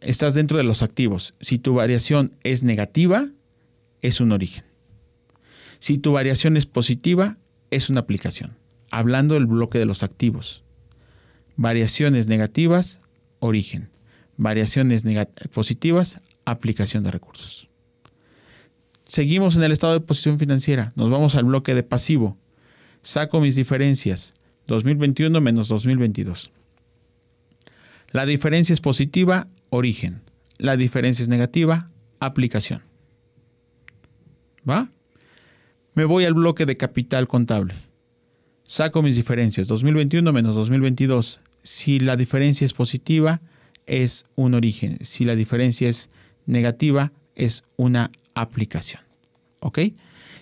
estás 0.00 0.32
dentro 0.32 0.56
de 0.56 0.64
los 0.64 0.82
activos, 0.82 1.34
si 1.40 1.58
tu 1.58 1.74
variación 1.74 2.30
es 2.42 2.62
negativa, 2.62 3.28
es 4.00 4.20
un 4.20 4.32
origen. 4.32 4.64
Si 5.78 5.98
tu 5.98 6.12
variación 6.12 6.56
es 6.56 6.64
positiva, 6.64 7.36
es 7.70 7.90
una 7.90 8.00
aplicación. 8.00 8.56
Hablando 8.90 9.34
del 9.34 9.44
bloque 9.44 9.78
de 9.78 9.84
los 9.84 10.02
activos. 10.02 10.62
Variaciones 11.56 12.28
negativas, 12.28 13.00
origen 13.40 13.90
variaciones 14.36 15.02
positivas, 15.52 16.20
aplicación 16.44 17.04
de 17.04 17.10
recursos. 17.10 17.68
Seguimos 19.06 19.56
en 19.56 19.62
el 19.62 19.72
estado 19.72 19.94
de 19.94 20.00
posición 20.00 20.38
financiera. 20.38 20.92
Nos 20.96 21.10
vamos 21.10 21.36
al 21.36 21.44
bloque 21.44 21.74
de 21.74 21.82
pasivo. 21.82 22.36
Saco 23.02 23.40
mis 23.40 23.54
diferencias. 23.54 24.34
2021 24.66 25.40
menos 25.40 25.68
2022. 25.68 26.50
La 28.16 28.24
diferencia 28.24 28.72
es 28.72 28.80
positiva, 28.80 29.46
origen. 29.68 30.22
La 30.56 30.78
diferencia 30.78 31.22
es 31.22 31.28
negativa, 31.28 31.90
aplicación. 32.18 32.82
¿Va? 34.66 34.88
Me 35.92 36.06
voy 36.06 36.24
al 36.24 36.32
bloque 36.32 36.64
de 36.64 36.78
capital 36.78 37.28
contable. 37.28 37.74
Saco 38.64 39.02
mis 39.02 39.16
diferencias. 39.16 39.66
2021 39.66 40.32
menos 40.32 40.54
2022. 40.54 41.40
Si 41.62 42.00
la 42.00 42.16
diferencia 42.16 42.64
es 42.64 42.72
positiva, 42.72 43.42
es 43.84 44.24
un 44.34 44.54
origen. 44.54 44.96
Si 45.04 45.26
la 45.26 45.34
diferencia 45.34 45.86
es 45.86 46.08
negativa, 46.46 47.12
es 47.34 47.64
una 47.76 48.10
aplicación. 48.32 49.02
¿Ok? 49.60 49.80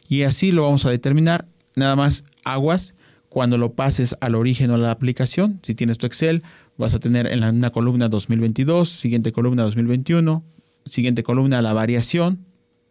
Y 0.09 0.23
así 0.23 0.53
lo 0.53 0.63
vamos 0.63 0.87
a 0.87 0.91
determinar. 0.91 1.49
Nada 1.75 1.97
más 1.97 2.23
aguas 2.45 2.95
cuando 3.35 3.59
lo 3.59 3.73
pases 3.73 4.17
al 4.21 4.37
origen 4.37 4.71
o 4.71 4.77
a 4.77 4.79
la 4.79 4.93
aplicación. 4.93 5.59
Si 5.65 5.75
tienes 5.75 5.99
tu 5.99 6.07
Excel, 6.07 6.45
vas 6.77 6.95
a 6.95 7.01
tener 7.01 7.27
en 7.27 7.45
una 7.45 7.71
columna 7.71 8.09
2022, 8.09 8.89
siguiente 8.89 9.33
columna 9.33 9.63
2021, 9.65 10.45
siguiente 10.87 11.23
columna 11.23 11.63
la 11.63 11.73
variación, 11.73 12.45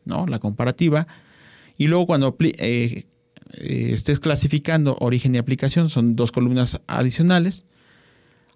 ¿no? 0.06 0.26
la 0.28 0.40
comparativa. 0.40 1.08
Y 1.78 1.88
luego 1.88 2.06
cuando 2.06 2.36
eh, 2.40 3.06
eh, 3.54 3.90
estés 3.92 4.20
clasificando 4.20 4.98
origen 5.00 5.36
y 5.36 5.38
aplicación, 5.38 5.90
son 5.90 6.16
dos 6.16 6.32
columnas 6.32 6.82
adicionales 6.88 7.66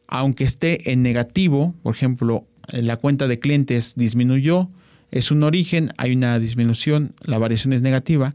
aunque 0.07 0.45
esté 0.45 0.91
en 0.91 1.03
negativo, 1.03 1.75
por 1.83 1.93
ejemplo, 1.93 2.45
la 2.71 2.97
cuenta 2.97 3.27
de 3.27 3.39
clientes 3.39 3.93
disminuyó, 3.95 4.69
es 5.11 5.31
un 5.31 5.43
origen, 5.43 5.91
hay 5.97 6.13
una 6.13 6.39
disminución, 6.39 7.13
la 7.23 7.37
variación 7.37 7.73
es 7.73 7.81
negativa, 7.81 8.33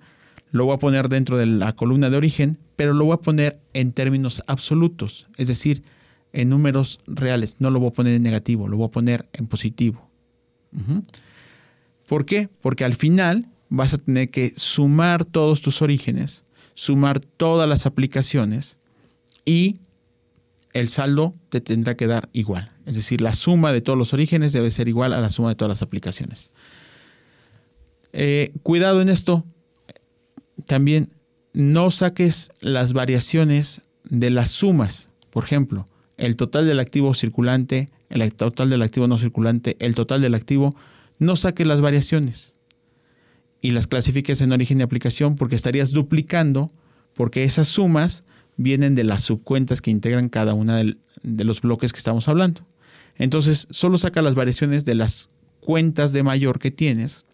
lo 0.50 0.66
voy 0.66 0.74
a 0.74 0.78
poner 0.78 1.08
dentro 1.08 1.36
de 1.38 1.46
la 1.46 1.74
columna 1.74 2.10
de 2.10 2.16
origen, 2.16 2.58
pero 2.76 2.92
lo 2.92 3.06
voy 3.06 3.14
a 3.14 3.18
poner 3.18 3.58
en 3.72 3.92
términos 3.92 4.42
absolutos, 4.46 5.26
es 5.36 5.48
decir, 5.48 5.82
en 6.32 6.48
números 6.48 7.00
reales, 7.06 7.56
no 7.60 7.70
lo 7.70 7.80
voy 7.80 7.90
a 7.90 7.92
poner 7.92 8.14
en 8.14 8.22
negativo, 8.22 8.68
lo 8.68 8.76
voy 8.76 8.86
a 8.86 8.90
poner 8.90 9.28
en 9.32 9.46
positivo. 9.46 10.08
¿Por 12.06 12.24
qué? 12.24 12.48
Porque 12.60 12.84
al 12.84 12.94
final 12.94 13.48
vas 13.68 13.94
a 13.94 13.98
tener 13.98 14.30
que 14.30 14.52
sumar 14.56 15.24
todos 15.24 15.60
tus 15.60 15.82
orígenes, 15.82 16.44
sumar 16.74 17.20
todas 17.20 17.68
las 17.68 17.86
aplicaciones 17.86 18.78
y 19.44 19.76
el 20.72 20.88
saldo 20.88 21.32
te 21.50 21.60
tendrá 21.60 21.96
que 21.96 22.06
dar 22.06 22.30
igual. 22.32 22.72
Es 22.86 22.94
decir, 22.94 23.20
la 23.20 23.34
suma 23.34 23.72
de 23.72 23.80
todos 23.80 23.98
los 23.98 24.12
orígenes 24.12 24.52
debe 24.52 24.70
ser 24.70 24.88
igual 24.88 25.12
a 25.12 25.20
la 25.20 25.30
suma 25.30 25.50
de 25.50 25.54
todas 25.54 25.68
las 25.68 25.82
aplicaciones. 25.82 26.50
Eh, 28.12 28.52
cuidado 28.62 29.00
en 29.00 29.08
esto. 29.08 29.44
También 30.66 31.10
no 31.52 31.90
saques 31.90 32.52
las 32.60 32.92
variaciones 32.92 33.82
de 34.04 34.30
las 34.30 34.50
sumas. 34.50 35.10
Por 35.30 35.44
ejemplo, 35.44 35.86
el 36.16 36.36
total 36.36 36.66
del 36.66 36.80
activo 36.80 37.14
circulante, 37.14 37.88
el 38.08 38.32
total 38.34 38.70
del 38.70 38.82
activo 38.82 39.08
no 39.08 39.18
circulante, 39.18 39.76
el 39.80 39.94
total 39.94 40.22
del 40.22 40.34
activo. 40.34 40.74
No 41.18 41.36
saques 41.36 41.66
las 41.66 41.80
variaciones 41.80 42.54
y 43.60 43.70
las 43.70 43.86
clasifiques 43.86 44.40
en 44.40 44.52
origen 44.52 44.80
y 44.80 44.82
aplicación 44.82 45.36
porque 45.36 45.54
estarías 45.54 45.92
duplicando 45.92 46.70
porque 47.14 47.44
esas 47.44 47.68
sumas 47.68 48.24
vienen 48.56 48.94
de 48.94 49.04
las 49.04 49.22
subcuentas 49.22 49.80
que 49.80 49.90
integran 49.90 50.28
cada 50.28 50.54
una 50.54 50.76
de 50.76 51.44
los 51.44 51.60
bloques 51.60 51.92
que 51.92 51.98
estamos 51.98 52.28
hablando. 52.28 52.62
Entonces, 53.16 53.68
solo 53.70 53.98
saca 53.98 54.22
las 54.22 54.34
variaciones 54.34 54.84
de 54.84 54.94
las 54.94 55.30
cuentas 55.60 56.12
de 56.12 56.22
mayor 56.22 56.58
que 56.58 56.70
tienes 56.70 57.26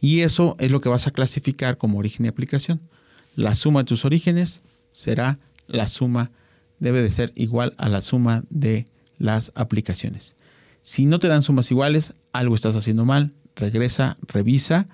y 0.00 0.20
eso 0.20 0.56
es 0.58 0.70
lo 0.70 0.80
que 0.80 0.88
vas 0.88 1.06
a 1.06 1.12
clasificar 1.12 1.78
como 1.78 1.98
origen 1.98 2.26
y 2.26 2.28
aplicación. 2.28 2.80
La 3.36 3.54
suma 3.54 3.80
de 3.80 3.86
tus 3.86 4.04
orígenes 4.04 4.62
será 4.90 5.38
la 5.68 5.86
suma, 5.86 6.32
debe 6.82 7.00
de 7.00 7.10
ser 7.10 7.32
igual 7.36 7.74
a 7.78 7.88
la 7.88 8.00
suma 8.00 8.44
de 8.50 8.86
las 9.16 9.52
aplicaciones. 9.54 10.34
Si 10.82 11.06
no 11.06 11.20
te 11.20 11.28
dan 11.28 11.42
sumas 11.42 11.70
iguales, 11.70 12.14
algo 12.32 12.56
estás 12.56 12.74
haciendo 12.74 13.04
mal, 13.04 13.32
regresa, 13.54 14.18
revisa 14.26 14.88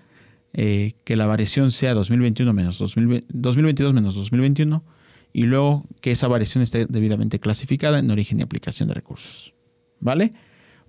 eh, 0.53 0.93
que 1.05 1.17
la 1.17 1.27
variación 1.27 1.71
sea 1.71 1.95
2021 1.95 2.53
menos 2.53 2.79
2022 2.79 3.95
menos 3.95 4.15
2021 4.15 4.85
y 5.33 5.45
luego 5.45 5.87
que 6.01 6.11
esa 6.11 6.29
variación 6.29 6.63
esté 6.63 6.87
debidamente 6.87 7.41
clasificada 7.41 7.99
en 7.99 8.11
origen 8.11 8.39
y 8.39 8.43
aplicación 8.43 8.89
de 8.89 8.95
recursos. 8.95 9.55
¿Vale? 10.01 10.33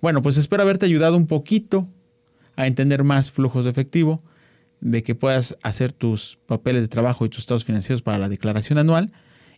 Bueno, 0.02 0.20
pues 0.20 0.36
espero 0.36 0.62
haberte 0.62 0.86
ayudado 0.86 1.16
un 1.16 1.26
poquito 1.26 1.88
a 2.56 2.66
entender 2.66 3.04
más 3.04 3.30
flujos 3.30 3.64
de 3.64 3.70
efectivo, 3.70 4.20
de 4.80 5.02
que 5.02 5.14
puedas 5.14 5.56
hacer 5.62 5.92
tus 5.92 6.38
papeles 6.46 6.82
de 6.82 6.88
trabajo 6.88 7.24
y 7.24 7.30
tus 7.30 7.40
estados 7.40 7.64
financieros 7.64 8.02
para 8.02 8.18
la 8.18 8.28
declaración 8.28 8.78
anual. 8.78 9.12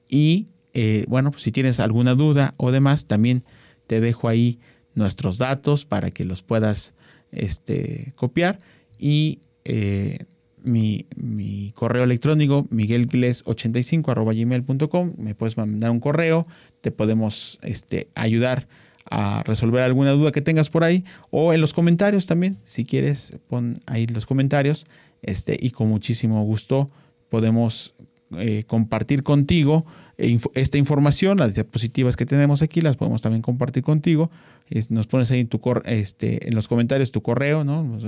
Y 0.08 0.48
eh, 0.74 1.04
bueno, 1.08 1.30
pues 1.30 1.42
si 1.42 1.52
tienes 1.52 1.80
alguna 1.80 2.14
duda 2.14 2.54
o 2.56 2.70
demás, 2.70 3.06
también 3.06 3.44
te 3.86 4.00
dejo 4.00 4.28
ahí 4.28 4.58
nuestros 4.94 5.38
datos 5.38 5.84
para 5.84 6.10
que 6.10 6.24
los 6.24 6.42
puedas 6.42 6.94
este, 7.30 8.12
copiar. 8.16 8.58
Y 8.98 9.40
eh, 9.64 10.18
mi, 10.64 11.72
correo 11.74 12.04
electrónico 12.04 12.64
miguelgles85 12.70 14.40
gmail.com 14.40 15.12
me 15.18 15.34
puedes 15.34 15.56
mandar 15.56 15.90
un 15.90 16.00
correo 16.00 16.44
te 16.80 16.92
podemos 16.92 17.58
este, 17.62 18.08
ayudar 18.14 18.68
a 19.10 19.42
resolver 19.42 19.82
alguna 19.82 20.12
duda 20.12 20.30
que 20.30 20.40
tengas 20.40 20.70
por 20.70 20.84
ahí 20.84 21.04
o 21.30 21.52
en 21.52 21.60
los 21.60 21.72
comentarios 21.72 22.26
también. 22.26 22.58
Si 22.62 22.84
quieres, 22.84 23.36
pon 23.48 23.80
ahí 23.86 24.06
los 24.06 24.26
comentarios 24.26 24.86
este, 25.22 25.56
y 25.60 25.70
con 25.70 25.88
muchísimo 25.88 26.42
gusto 26.44 26.88
podemos 27.28 27.94
eh, 28.38 28.64
compartir 28.66 29.22
contigo 29.22 29.86
eh, 30.18 30.38
esta 30.54 30.78
información, 30.78 31.38
las 31.38 31.54
diapositivas 31.54 32.16
que 32.16 32.26
tenemos 32.26 32.62
aquí, 32.62 32.80
las 32.80 32.96
podemos 32.96 33.22
también 33.22 33.42
compartir 33.42 33.82
contigo. 33.82 34.30
Nos 34.88 35.06
pones 35.06 35.30
ahí 35.30 35.40
en, 35.40 35.48
tu 35.48 35.60
este, 35.84 36.48
en 36.48 36.54
los 36.54 36.68
comentarios 36.68 37.12
tu 37.12 37.22
correo, 37.22 37.64
¿no? 37.64 37.98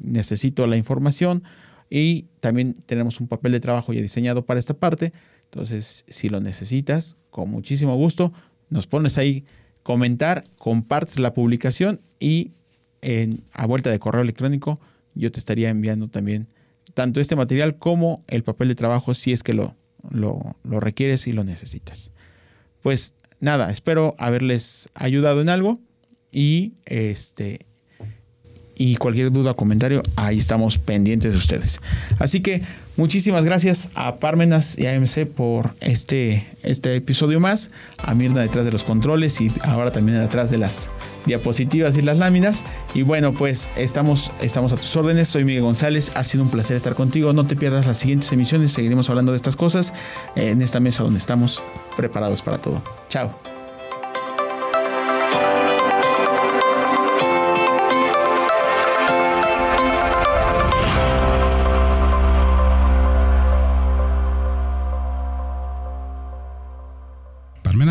necesito 0.00 0.66
la 0.66 0.76
información 0.76 1.42
y 1.90 2.26
también 2.40 2.74
tenemos 2.86 3.20
un 3.20 3.28
papel 3.28 3.52
de 3.52 3.60
trabajo 3.60 3.92
ya 3.92 4.00
diseñado 4.00 4.46
para 4.46 4.58
esta 4.58 4.74
parte. 4.74 5.12
Entonces, 5.44 6.04
si 6.08 6.28
lo 6.28 6.40
necesitas, 6.40 7.16
con 7.30 7.50
muchísimo 7.50 7.94
gusto, 7.96 8.32
nos 8.70 8.86
pones 8.86 9.18
ahí 9.18 9.44
comentar, 9.82 10.44
compartes 10.58 11.18
la 11.18 11.34
publicación 11.34 12.00
y 12.18 12.52
a 13.52 13.66
vuelta 13.66 13.90
de 13.90 13.98
correo 13.98 14.22
electrónico 14.22 14.80
yo 15.16 15.32
te 15.32 15.40
estaría 15.40 15.70
enviando 15.70 16.08
también 16.08 16.48
tanto 16.94 17.20
este 17.20 17.36
material 17.36 17.78
como 17.78 18.22
el 18.28 18.42
papel 18.42 18.68
de 18.68 18.74
trabajo 18.74 19.14
si 19.14 19.32
es 19.32 19.42
que 19.42 19.54
lo, 19.54 19.76
lo, 20.10 20.56
requieres 20.64 21.26
y 21.26 21.32
lo 21.32 21.44
necesitas. 21.44 22.12
Pues 22.82 23.14
nada, 23.40 23.70
espero 23.70 24.14
haberles 24.18 24.88
ayudado 24.94 25.40
en 25.40 25.48
algo 25.48 25.78
y 26.30 26.74
este 26.84 27.66
y 28.76 28.96
cualquier 28.96 29.32
duda 29.32 29.52
o 29.52 29.56
comentario, 29.56 30.02
ahí 30.16 30.38
estamos 30.38 30.78
pendientes 30.78 31.32
de 31.32 31.38
ustedes. 31.38 31.80
Así 32.18 32.40
que 32.40 32.62
muchísimas 32.96 33.44
gracias 33.44 33.90
a 33.94 34.16
Parmenas 34.16 34.78
y 34.78 34.86
a 34.86 34.94
AMC 34.94 35.26
por 35.26 35.74
este, 35.80 36.46
este 36.62 36.94
episodio 36.94 37.40
más, 37.40 37.70
a 37.98 38.14
Mirna 38.14 38.42
detrás 38.42 38.64
de 38.64 38.72
los 38.72 38.84
controles 38.84 39.40
y 39.40 39.50
ahora 39.62 39.90
también 39.90 40.18
detrás 40.18 40.50
de 40.50 40.58
las 40.58 40.90
diapositivas 41.24 41.96
y 41.96 42.02
las 42.02 42.18
láminas. 42.18 42.64
Y 42.94 43.02
bueno, 43.02 43.32
pues 43.34 43.70
estamos, 43.76 44.30
estamos 44.40 44.72
a 44.72 44.76
tus 44.76 44.94
órdenes. 44.96 45.28
Soy 45.28 45.44
Miguel 45.44 45.62
González, 45.62 46.12
ha 46.14 46.24
sido 46.24 46.44
un 46.44 46.50
placer 46.50 46.76
estar 46.76 46.94
contigo. 46.94 47.32
No 47.32 47.46
te 47.46 47.56
pierdas 47.56 47.86
las 47.86 47.98
siguientes 47.98 48.30
emisiones, 48.32 48.72
seguiremos 48.72 49.08
hablando 49.08 49.32
de 49.32 49.36
estas 49.36 49.56
cosas 49.56 49.94
en 50.36 50.60
esta 50.60 50.80
mesa 50.80 51.02
donde 51.02 51.18
estamos 51.18 51.62
preparados 51.96 52.42
para 52.42 52.58
todo. 52.58 52.82
Chao. 53.08 53.55